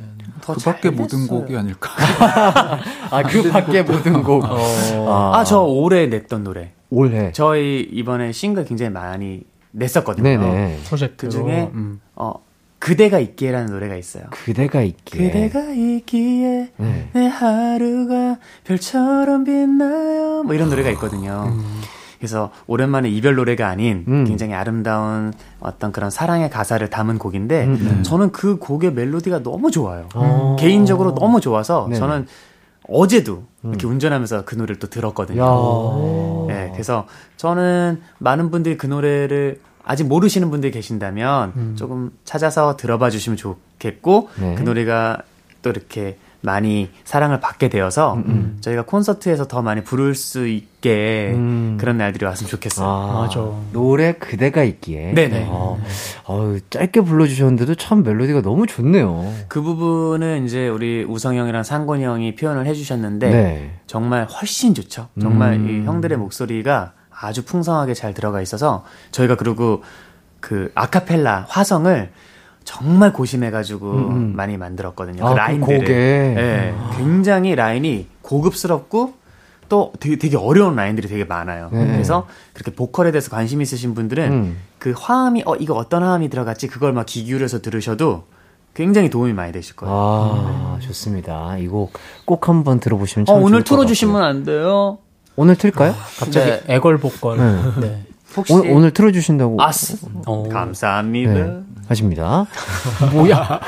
[0.46, 1.90] 그 밖에 모든 곡이 아닐까.
[3.10, 4.44] 아, 그 밖에 모든 곡.
[4.44, 4.58] 어.
[5.08, 6.72] 아, 아, 저 올해 냈던 노래.
[6.92, 7.32] 올해.
[7.32, 9.42] 저희 이번에 싱글 굉장히 많이
[9.72, 10.24] 냈었거든요.
[10.24, 10.80] 네네.
[10.86, 12.00] 프로젝트 그 중에 음.
[12.16, 12.34] 어
[12.86, 14.26] 그대가 있기에라는 노래가 있어요.
[14.30, 15.32] 그대가 있기에.
[15.32, 17.10] 그대가 있기에 네.
[17.14, 20.44] 내 하루가 별처럼 빛나요.
[20.44, 21.52] 뭐 이런 노래가 있거든요.
[21.52, 21.82] 음.
[22.20, 24.26] 그래서 오랜만에 이별 노래가 아닌 음.
[24.26, 28.04] 굉장히 아름다운 어떤 그런 사랑의 가사를 담은 곡인데 음, 네.
[28.04, 30.08] 저는 그 곡의 멜로디가 너무 좋아요.
[30.16, 30.56] 음.
[30.60, 31.96] 개인적으로 너무 좋아서 네.
[31.96, 32.28] 저는
[32.88, 33.94] 어제도 이렇게 음.
[33.94, 36.46] 운전하면서 그 노래를 또 들었거든요.
[36.50, 37.08] 네, 그래서
[37.38, 41.76] 저는 많은 분들이 그 노래를 아직 모르시는 분들이 계신다면 음.
[41.78, 44.56] 조금 찾아서 들어봐 주시면 좋겠고 네.
[44.56, 45.20] 그 노래가
[45.62, 48.58] 또 이렇게 많이 사랑을 받게 되어서 음, 음.
[48.62, 51.78] 저희가 콘서트에서 더 많이 부를 수 있게 음.
[51.80, 52.88] 그런 날들이 왔으면 좋겠어요.
[52.88, 53.40] 아, 맞아.
[53.74, 55.14] 노래 그대가 있기에.
[55.14, 55.48] 네네.
[55.50, 55.82] 어,
[56.26, 59.34] 어, 짧게 불러주셨는데도 참 멜로디가 너무 좋네요.
[59.48, 63.72] 그 부분은 이제 우리 우성 형이랑 상곤이 형이 표현을 해주셨는데 네.
[63.88, 65.08] 정말 훨씬 좋죠.
[65.20, 65.68] 정말 음.
[65.68, 69.84] 이 형들의 목소리가 아주 풍성하게 잘 들어가 있어서 저희가 그리고
[70.40, 72.12] 그 아카펠라 화성을
[72.64, 74.12] 정말 고심해가지고 음.
[74.12, 74.34] 음.
[74.36, 75.24] 많이 만들었거든요.
[75.24, 75.86] 그 아, 그 라인들을.
[75.86, 79.14] 그 네, 굉장히 라인이 고급스럽고
[79.70, 81.70] 또 되게, 되게 어려운 라인들이 되게 많아요.
[81.72, 81.86] 네.
[81.88, 84.58] 그래서 그렇게 보컬에 대해서 관심 있으신 분들은 음.
[84.80, 88.26] 그 화음이 어 이거 어떤 화음이 들어갔지 그걸 막 귀 기울여서 들으셔도
[88.76, 89.96] 굉장히 도움이 많이 되실 거예요.
[89.96, 90.88] 아, 네.
[90.88, 91.58] 좋습니다.
[91.58, 91.94] 이곡
[92.26, 94.98] 꼭 한번 들어보시면 어, 참 어, 오늘 틀어주시면 안 돼요?
[95.36, 95.92] 오늘 틀까요?
[95.92, 96.64] 아, 갑자기 네.
[96.68, 97.38] 애걸복걸.
[97.38, 97.62] 네.
[97.88, 98.06] 네.
[98.36, 99.62] 혹시 오, 오늘 틀어주신다고.
[99.62, 99.72] 아,
[100.26, 100.50] 어.
[100.50, 101.34] 감사합니다.
[101.34, 102.46] 네, 하십니다.
[103.14, 103.60] 뭐야?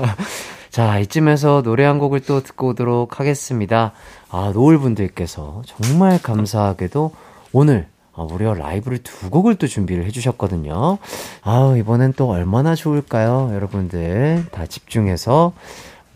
[0.70, 3.92] 자, 이쯤에서 노래 한 곡을 또 듣고 오도록 하겠습니다.
[4.30, 7.12] 아, 노을분들께서 정말 감사하게도
[7.52, 7.86] 오늘
[8.16, 10.98] 아, 무려 라이브를 두 곡을 또 준비를 해주셨거든요.
[11.42, 13.50] 아, 이번엔 또 얼마나 좋을까요?
[13.52, 15.52] 여러분들 다 집중해서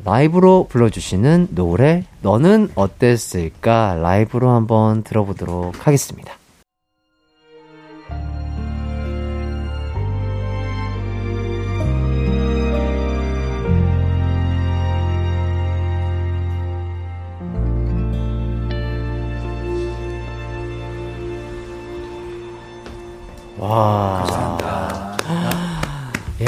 [0.04, 6.34] 라이브로 불러주시는 노래 너는 어땠을까 라이브로 한번 들어보도록 하겠습니다.
[23.58, 24.24] 와.
[24.28, 25.08] 감사합니다.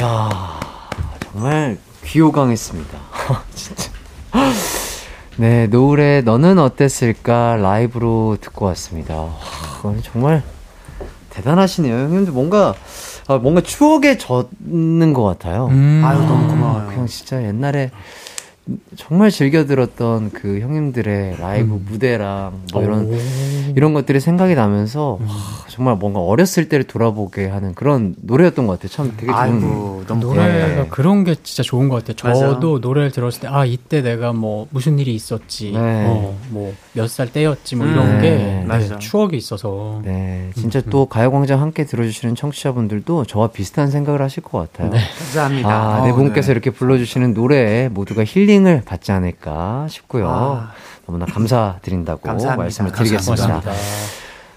[0.01, 0.59] 야
[1.19, 1.77] 정말
[2.11, 2.99] 귀호강했습니다.
[3.55, 3.89] 진짜.
[5.37, 9.15] 네, 노을의 너는 어땠을까 라이브로 듣고 왔습니다.
[9.15, 9.31] 와,
[10.03, 10.43] 정말
[11.29, 11.95] 대단하시네요.
[11.95, 12.75] 형님들 뭔가
[13.27, 15.67] 아, 뭔가 추억에 젖는 것 같아요.
[15.67, 16.01] 음.
[16.03, 16.87] 아유 너무 고마워요.
[16.87, 17.91] 그냥 진짜 옛날에
[18.95, 21.85] 정말 즐겨 들었던 그 형님들의 라이브 음.
[21.89, 23.17] 무대랑 뭐 이런 오.
[23.75, 25.27] 이런 것들이 생각이 나면서 음.
[25.27, 25.33] 와,
[25.67, 28.89] 정말 뭔가 어렸을 때를 돌아보게 하는 그런 노래였던 것 같아요.
[28.89, 30.87] 참 되게 좋은 아이고, 너무 노래가 네.
[30.89, 32.15] 그런 게 진짜 좋은 것 같아요.
[32.15, 32.87] 저도 맞아.
[32.87, 36.05] 노래를 들었을 때 아 이때 내가 뭐 무슨 일이 있었지, 네.
[36.07, 38.21] 어, 뭐몇 살 때였지, 뭐 이런 음.
[38.21, 38.29] 게
[38.67, 40.01] 네, 추억이 있어서.
[40.05, 40.89] 네, 진짜 음.
[40.89, 44.91] 또 가요광장 함께 들어주시는 청취자분들도 저와 비슷한 생각을 하실 것 같아요.
[44.91, 44.99] 네.
[45.19, 45.69] 감사합니다.
[45.69, 46.51] 아, 네 어, 분께서 네.
[46.53, 50.27] 이렇게 불러주시는 노래 모두가 힐링 을 받지 않을까 싶고요.
[50.29, 50.71] 아.
[51.05, 52.63] 너무나 감사드린다고 감사합니다.
[52.63, 53.47] 말씀을 드리겠습니다.
[53.47, 53.71] 감사합니다.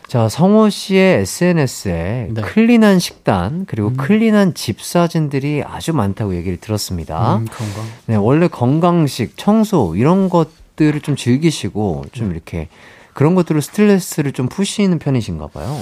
[0.07, 2.43] 자, 성호 씨의 SNS에 네.
[2.43, 3.97] clean한 식단, 그리고 음.
[3.97, 7.37] clean한 집 사진들이 아주 많다고 얘기를 들었습니다.
[7.37, 7.85] 음, 건강.
[8.07, 12.35] 네, 원래 건강식, 청소, 이런 것들을 좀 즐기시고, 좀 네.
[12.35, 12.69] 이렇게
[13.13, 15.81] 그런 것들로 스트레스를 좀 푸시는 편이신가 봐요.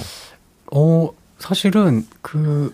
[0.71, 2.73] 어, 사실은 그,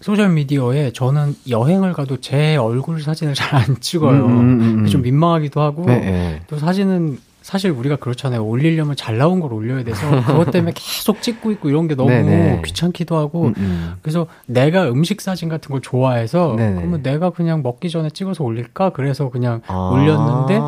[0.00, 4.26] 소셜 미디어에 저는 여행을 가도 제 얼굴 사진을 잘 안 찍어요.
[4.26, 6.40] 음, 음, 음, 좀 민망하기도 하고, 네, 네.
[6.46, 8.44] 또 사진은 사실 우리가 그렇잖아요.
[8.44, 12.62] 올리려면 잘 나온 걸 올려야 돼서 그것 때문에 계속 찍고 있고 이런 게 너무 네네.
[12.64, 13.92] 귀찮기도 하고 음, 음.
[14.02, 16.74] 그래서 내가 음식 사진 같은 걸 좋아해서 네네.
[16.74, 19.90] 그러면 내가 그냥 먹기 전에 찍어서 올릴까 그래서 그냥 아.
[19.92, 20.60] 올렸는데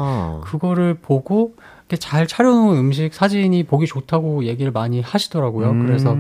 [0.48, 1.54] 그거를 보고
[1.96, 5.70] 잘 차려놓은 음식 사진이 보기 좋다고 얘기를 많이 하시더라고요.
[5.70, 5.86] 음.
[5.86, 6.16] 그래서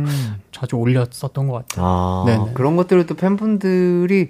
[0.52, 1.86] 자주 올렸었던 것 같아요.
[1.86, 2.50] 아, 네네.
[2.54, 4.28] 그런 것들을 또 팬분들이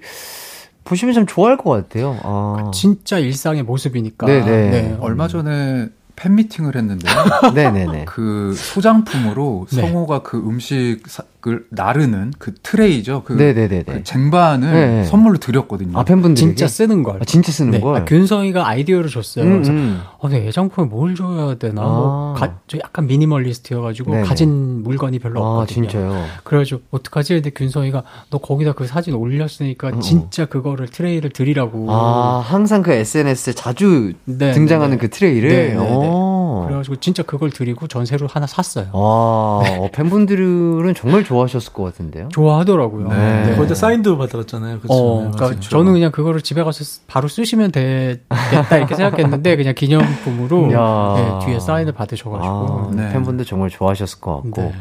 [0.83, 2.17] 보시면 참 좋아할 것 같아요.
[2.23, 2.71] 아.
[2.73, 4.25] 진짜 일상의 모습이니까.
[4.25, 4.69] 네네.
[4.69, 4.97] 네.
[4.99, 7.13] 얼마 전에 팬미팅을 했는데요.
[7.55, 8.05] 네네네.
[8.05, 9.81] 그 소장품으로 네.
[9.81, 11.01] 성호가 그 음식
[11.47, 13.23] 을 나르는 그 트레이죠.
[13.23, 13.83] 그, 네네네.
[13.83, 15.03] 그 쟁반을 네네.
[15.05, 15.97] 선물로 드렸거든요.
[15.97, 17.21] 아, 팬분들 진짜 쓰는 걸.
[17.21, 17.79] 아, 진짜 쓰는 네.
[17.79, 17.95] 걸.
[17.95, 19.45] 아, 균성이가 아이디어를 줬어요.
[19.45, 20.01] 음, 그래서 음.
[20.21, 21.81] 아, 네, 애장품에 뭘 줘야 되나?
[21.81, 21.85] 아.
[21.85, 24.23] 뭐 가, 저 약간 미니멀리스트여 가지고 네네.
[24.25, 25.87] 가진 물건이 별로 아, 없거든요.
[25.87, 26.25] 진짜요?
[26.43, 27.35] 그래 가지고 어떡하지?
[27.35, 30.01] 근데 균성이가 너 거기다 그 사진 올렸으니까 음.
[30.01, 31.85] 진짜 그거를 트레이를 드리라고.
[31.89, 34.99] 아, 항상 그 SNS에 자주 네, 등장하는 네.
[34.99, 35.49] 그 트레이를.
[35.49, 35.77] 네, 네, 네.
[35.79, 36.65] 어.
[36.67, 38.87] 그래 가지고 진짜 그걸 드리고 전세로 하나 샀어요.
[38.93, 39.89] 아, 네.
[39.93, 42.29] 팬분들은 정말 좋아하셨을 것 같은데요?
[42.29, 43.07] 좋아하더라고요.
[43.09, 43.45] 네.
[43.45, 43.55] 네.
[43.55, 44.79] 거기다 사인도 받아갔잖아요.
[44.79, 44.93] 그렇죠.
[44.93, 45.59] 어, 그러니까 맞아요.
[45.59, 51.93] 저는 그냥 그거를 집에 가서 바로 쓰시면 되겠다 이렇게 생각했는데 그냥 기념품으로 네, 뒤에 사인을
[51.93, 53.13] 받으셔가지고 아, 네.
[53.13, 54.73] 팬분들 정말 좋아하셨을 것 같고 네.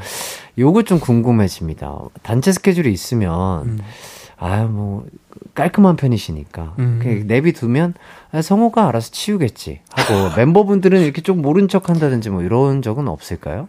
[0.59, 1.99] 요거 좀 궁금해집니다.
[2.23, 3.79] 단체 스케줄이 있으면 음.
[4.39, 5.05] 아뭐
[5.55, 6.99] 깔끔한 편이시니까 음.
[7.03, 7.95] 그냥 내비두면
[8.33, 13.69] 아, 성호가 알아서 치우겠지 하고 멤버분들은 이렇게 좀 모른 척 한다든지 뭐 이런 적은 없을까요?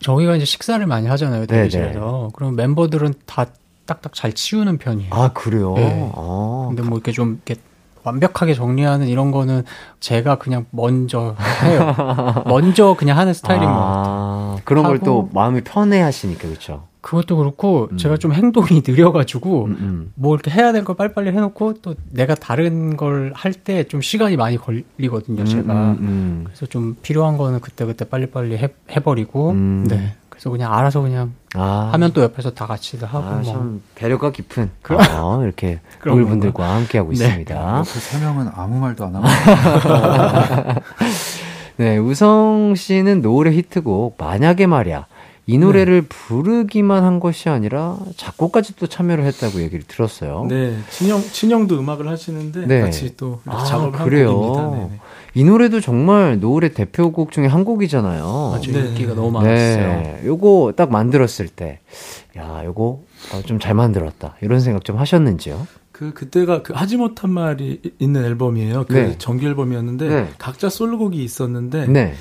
[0.00, 3.46] 저희가 이제 식사를 많이 하잖아요 대기실에서 그럼 멤버들은 다
[3.86, 5.10] 딱딱 잘 치우는 편이에요.
[5.12, 5.74] 아 그래요?
[5.74, 6.10] 네.
[6.14, 7.60] 아, 근데 뭐 이렇게 좀 이렇게
[8.02, 9.64] 완벽하게 정리하는 이런 거는
[10.00, 11.34] 제가 그냥 먼저
[11.64, 11.94] 해요.
[12.46, 14.60] 먼저 그냥 하는 스타일인 아, 것 같아요.
[14.64, 16.86] 그런 걸 또 마음이 편해 하시니까 그렇죠.
[17.04, 17.98] 그것도 그렇고 음.
[17.98, 20.12] 제가 좀 행동이 느려가지고 음, 음.
[20.14, 24.36] 뭐 이렇게 해야 될 걸 빨리빨리 해놓고 또 내가 다른 걸 할 때 좀 시간이
[24.36, 26.42] 많이 걸리거든요 음, 제가 음, 음.
[26.46, 31.90] 그래서 좀 필요한 거는 그때 그때 빨리빨리 해, 해버리고 네 그래서 그냥 알아서 그냥 아.
[31.92, 33.80] 하면 또 옆에서 다 같이 하고 아, 뭐.
[33.94, 37.16] 배려가 깊은 그럼 어, 이렇게 노을분들과 함께 하고 네.
[37.26, 37.82] 있습니다.
[37.82, 39.26] 그세 명은 아무 말도 안 하고.
[41.76, 45.06] 네, 우성 씨는 노을의 히트곡 만약에 말이야
[45.46, 46.08] 이 노래를 네.
[46.08, 50.46] 부르기만 한 것이 아니라 작곡까지 또 참여를 했다고 얘기를 들었어요.
[50.48, 52.80] 네, 친형 친형도 음악을 하시는데 네.
[52.80, 54.28] 같이 또 아, 작업을 그래요.
[54.28, 54.70] 한 곡입니다.
[54.70, 55.00] 네네.
[55.34, 58.22] 이 노래도 정말 노을의 대표곡 중에 한 곡이잖아요.
[58.22, 58.60] 맞아요.
[58.60, 58.88] 네.
[58.88, 59.86] 인기가 너무 많았어요.
[60.02, 60.22] 네.
[60.24, 61.80] 요거 딱 만들었을 때,
[62.38, 64.36] 야, 요거 어, 좀잘 만들었다.
[64.40, 65.66] 이런 생각 좀 하셨는지요?
[65.92, 68.86] 그 그때가 그 하지 못한 말이 있는 앨범이에요.
[68.88, 69.18] 그 네.
[69.18, 70.28] 정규 앨범이었는데 네.
[70.38, 72.14] 각자 솔로곡이 있었는데 네.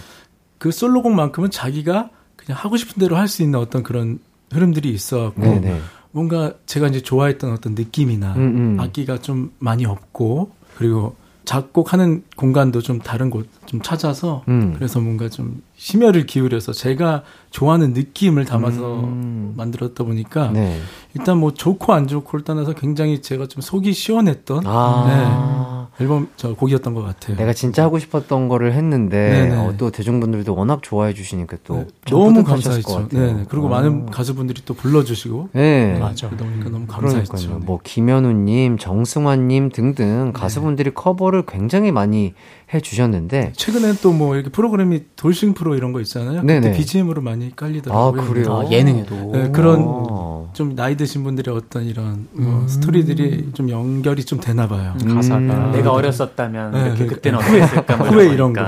[0.58, 2.10] 그 솔로곡만큼은 자기가
[2.46, 4.20] 그냥 하고 싶은 대로 할 수 있는 어떤 그런
[4.52, 5.60] 흐름들이 있어갖고 네네.
[5.60, 5.82] 네.
[6.12, 8.80] 뭔가 제가 이제 좋아했던 어떤 느낌이나 음, 음.
[8.80, 11.16] 악기가 좀 많이 없고 그리고
[11.46, 14.74] 작곡하는 공간도 좀 다른 곳 좀 찾아서 음.
[14.76, 19.56] 그래서 뭔가 좀 심혈을 기울여서 제가 좋아하는 느낌을 담아서 음.
[19.58, 20.80] 만들었다 보니까 네.
[21.16, 25.73] 일단 뭐 좋고 안 좋고를 떠나서 굉장히 제가 좀 속이 시원했던 아.
[25.98, 27.38] 네, 앨범 저 곡이었던 것 같아요.
[27.38, 32.44] 내가 진짜 하고 싶었던 거를 했는데 어, 또 대중분들도 워낙 좋아해 주시니까 또 네, 너무
[32.44, 33.10] 감사했죠.
[33.12, 33.72] 네, 그리고 아.
[33.72, 36.30] 많은 가수분들이 또 불러주시고 네, 맞아.
[36.30, 37.60] 그러니까 너무 감사했죠.
[37.60, 40.32] 뭐 김현우님, 정승환님 등등 네.
[40.34, 42.34] 가수분들이 커버를 굉장히 많이
[42.74, 46.42] 해 주셨는데 최근에 또 뭐 이렇게 프로그램이 돌싱 프로 이런 거 있잖아요.
[46.44, 46.70] 네네.
[46.70, 48.22] 그때 BGM으로 많이 깔리더라고요.
[48.22, 48.54] 아 그래요?
[48.68, 50.50] 아, 예능에도 네, 그런 오.
[50.54, 52.68] 좀 나이 드신 분들의 어떤 이런 뭐 음.
[52.68, 54.96] 스토리들이 좀 연결이 좀 되나 봐요.
[55.06, 55.16] 음.
[55.16, 55.72] 가사가 음.
[55.72, 57.16] 내가 어렸었다면 네, 이렇게 그러니까.
[57.16, 58.62] 그때는 어땠을까 뭐 후회 이런 거.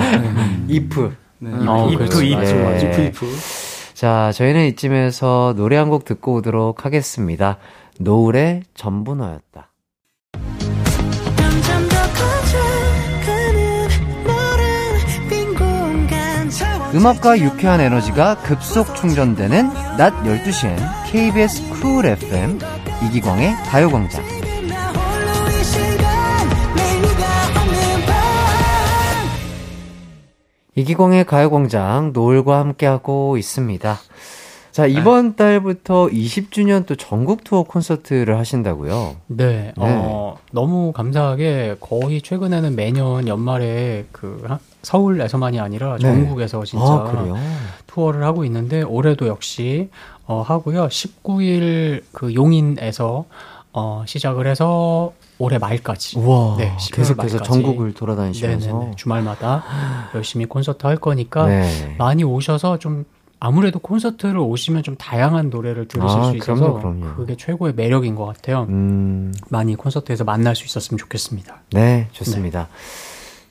[0.68, 1.14] if.
[1.40, 1.52] 네.
[1.68, 3.26] 어, if if if if.
[3.94, 7.58] 자 저희는 이쯤에서 노래 한 곡 듣고 오도록 하겠습니다.
[8.00, 9.70] 노을의 전부 너였다.
[16.96, 19.68] 음악과 유쾌한 에너지가 급속 충전되는
[19.98, 20.78] 낮 12시엔
[21.12, 22.58] KBS 쿨 FM
[23.06, 24.24] 이기광의 가요광장.
[30.76, 33.98] 이기광의 가요광장 노을과 함께하고 있습니다.
[34.72, 39.18] 자, 이번 달부터 20주년 또 전국 투어 콘서트를 하신다고요?
[39.28, 39.46] 네.
[39.46, 39.74] 네.
[39.78, 44.46] 어, 너무 감사하게 거의 최근에는 매년 연말에 그
[44.86, 46.04] 서울에서만이 아니라 네.
[46.04, 46.66] 전국에서 네.
[46.66, 47.36] 진짜 아,
[47.88, 49.90] 투어를 하고 있는데 올해도 역시
[50.26, 50.88] 어, 하고요.
[50.88, 53.26] 19일 그 용인에서
[53.74, 56.20] 어, 시작을 해서 올해 말까지.
[56.20, 59.64] 와, 네, 계속해서 전국을 돌아다니시면서 네네네, 주말마다
[60.16, 61.96] 열심히 콘서트 할 거니까 네.
[61.98, 63.04] 많이 오셔서 좀
[63.40, 67.16] 아무래도 콘서트를 오시면 좀 다양한 노래를 들으실 아, 수 있어서 그럼요, 그럼요.
[67.16, 68.66] 그게 최고의 매력인 것 같아요.
[68.70, 69.34] 음...
[69.50, 71.62] 많이 콘서트에서 만날 수 있었으면 좋겠습니다.
[71.74, 72.62] 네, 좋습니다.
[72.62, 72.68] 네.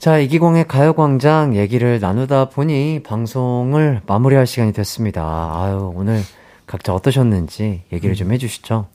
[0.04, 5.22] 자, 이기광의 가요광장 얘기를 나누다 보니 방송을 마무리할 시간이 됐습니다.
[5.22, 6.20] 아유, 오늘
[6.66, 8.86] 각자 어떠셨는지 얘기를 좀 해주시죠.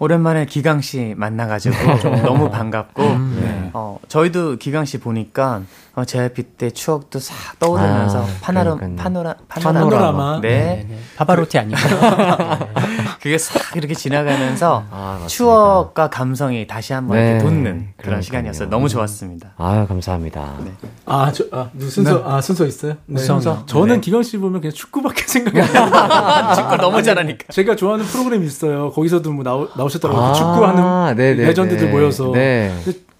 [0.00, 3.41] 오랜만에 기강 씨 만나가지고 좀 너무 반갑고, 음, 네.
[3.72, 5.62] 어, 저희도 기강 씨 보니까
[5.94, 9.90] 어, JYP 때 추억도 싹 떠오르면서 아, 파나로, 파노라, 파노라마.
[9.90, 10.40] 파노라마.
[10.40, 10.48] 네.
[10.48, 10.98] 네, 네.
[11.16, 11.78] 파바로티 아니고.
[13.20, 17.30] 그게 싹 이렇게 지나가면서 아, 추억과 감성이 다시 한번 네.
[17.32, 18.22] 이렇게 돋는 그런 그러니까요.
[18.22, 18.70] 시간이었어요.
[18.70, 19.52] 너무 좋았습니다.
[19.58, 20.54] 아 감사합니다.
[20.64, 20.72] 네.
[21.04, 22.22] 아, 저, 아, 순서, 네.
[22.24, 22.94] 아, 순서 있어요?
[23.06, 23.20] 네.
[23.20, 23.64] 순서.
[23.66, 24.00] 저는 네.
[24.00, 26.54] 기광 씨 보면 그냥 축구밖에 생각이 안 나요.
[26.56, 27.52] 축구 너무 잘하니까.
[27.52, 28.90] 제가 좋아하는 프로그램이 있어요.
[28.92, 30.24] 거기서도 뭐 나오, 나오셨더라고요.
[30.24, 32.32] 아, 축구하는 레전드들 모여서.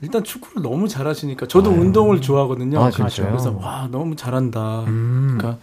[0.02, 2.82] 일단 축구를 너무 잘하시니까 저도 아, 운동을 좋아하거든요.
[2.82, 3.24] 아, 그렇죠.
[3.24, 4.80] 그래서 와 너무 잘한다.
[4.88, 5.36] 음.
[5.38, 5.60] 그러니까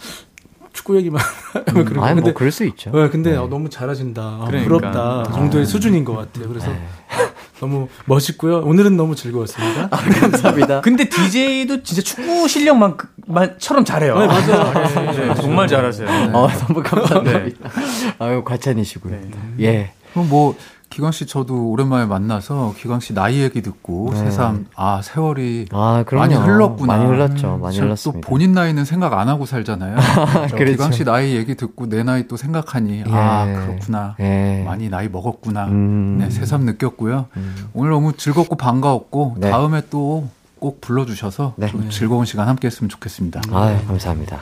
[0.71, 1.21] 축구 얘기만
[1.67, 1.99] 하면 음.
[2.03, 2.89] 아니, 뭐 그럴 수 있죠.
[2.91, 3.37] 네, 근데 네.
[3.37, 4.21] 어, 너무 잘하신다.
[4.21, 4.63] 아, 그러니까.
[4.67, 4.99] 부럽다.
[4.99, 5.23] 아.
[5.33, 6.47] 정도의 수준인 것 같아요.
[6.47, 6.79] 그래서 네.
[7.59, 8.59] 너무 멋있고요.
[8.59, 9.89] 오늘은 너무 즐거웠습니다.
[9.91, 10.79] 아, 감사합니다.
[10.81, 14.17] 근데 DJ도 진짜 축구 실력만처럼 잘해요.
[14.19, 14.73] 네, 맞아요.
[15.11, 16.07] 네, 네, 정말 잘하세요.
[16.07, 16.29] 네.
[16.31, 17.69] 어, 너무 감사합니다.
[18.19, 19.19] 아유, 과찬이시고요.
[19.59, 19.91] 예.
[20.13, 20.55] 그럼 뭐
[20.89, 24.17] 기광 씨 저도 오랜만에 만나서 기광 씨 나이 얘기 듣고 네.
[24.19, 26.97] 새삼 아 세월이 아, 많이 흘렀구나.
[26.97, 27.57] 많이 흘렀죠.
[27.57, 28.25] 많이 흘렀습니다.
[28.25, 29.95] 또 본인 나이는 생각 안 하고 살잖아요.
[30.49, 30.55] 그렇죠.
[30.57, 33.11] 기광 씨 나이 얘기 듣고 내 나이 또 생각하니 예.
[33.11, 34.15] 아 그렇구나.
[34.19, 34.63] 예.
[34.65, 35.65] 많이 나이 먹었구나.
[35.67, 36.17] 음.
[36.19, 37.27] 네, 새삼 느꼈고요.
[37.37, 37.55] 음.
[37.73, 39.49] 오늘 너무 즐겁고 반가웠고 네.
[39.51, 40.27] 다음에 또
[40.59, 41.71] 꼭 불러주셔서 네.
[41.89, 43.41] 즐거운 시간 함께했으면 좋겠습니다.
[43.51, 44.41] 아 감사합니다.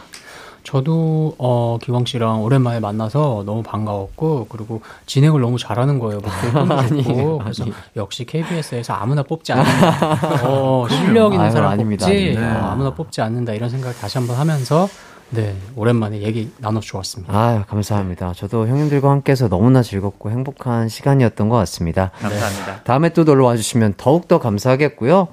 [0.67, 6.19] 저도 어 기광 씨랑 오랜만에 만나서 너무 반가웠고 그리고 진행을 너무 잘하는 거예요.
[6.19, 6.51] 목소리
[7.03, 7.73] 좋고 그래서 아니.
[7.95, 10.43] 역시 KBS에서 아무나 뽑지 않는다.
[10.45, 12.05] 어, 실력 있는 아유, 사람 아닙니다.
[12.05, 12.45] 뽑지 네.
[12.45, 14.89] 어, 아무나 뽑지 않는다 이런 생각을 다시 한번 하면서
[15.29, 17.33] 네 오랜만에 얘기 나눠 주었습니다.
[17.33, 18.33] 아 감사합니다.
[18.35, 22.11] 저도 형님들과 함께해서 너무나 즐겁고 행복한 시간이었던 것 같습니다.
[22.19, 22.83] 감사합니다.
[22.83, 25.29] 다음에 또 놀러 와주시면 더욱 더 감사하겠고요.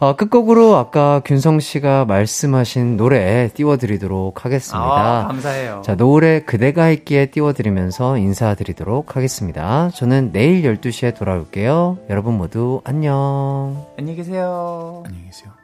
[0.00, 5.24] 어, 끝곡으로 아까 균성 씨가 말씀하신 노래 띄워드리도록 하겠습니다.
[5.24, 5.82] 아, 감사해요.
[5.84, 9.90] 자, 노래 그대가 있기에 띄워드리면서 인사드리도록 하겠습니다.
[9.90, 11.98] 저는 내일 12시에 돌아올게요.
[12.10, 13.86] 여러분 모두 안녕.
[13.98, 15.02] 안녕히 계세요.
[15.04, 15.57] 안녕히 계세요.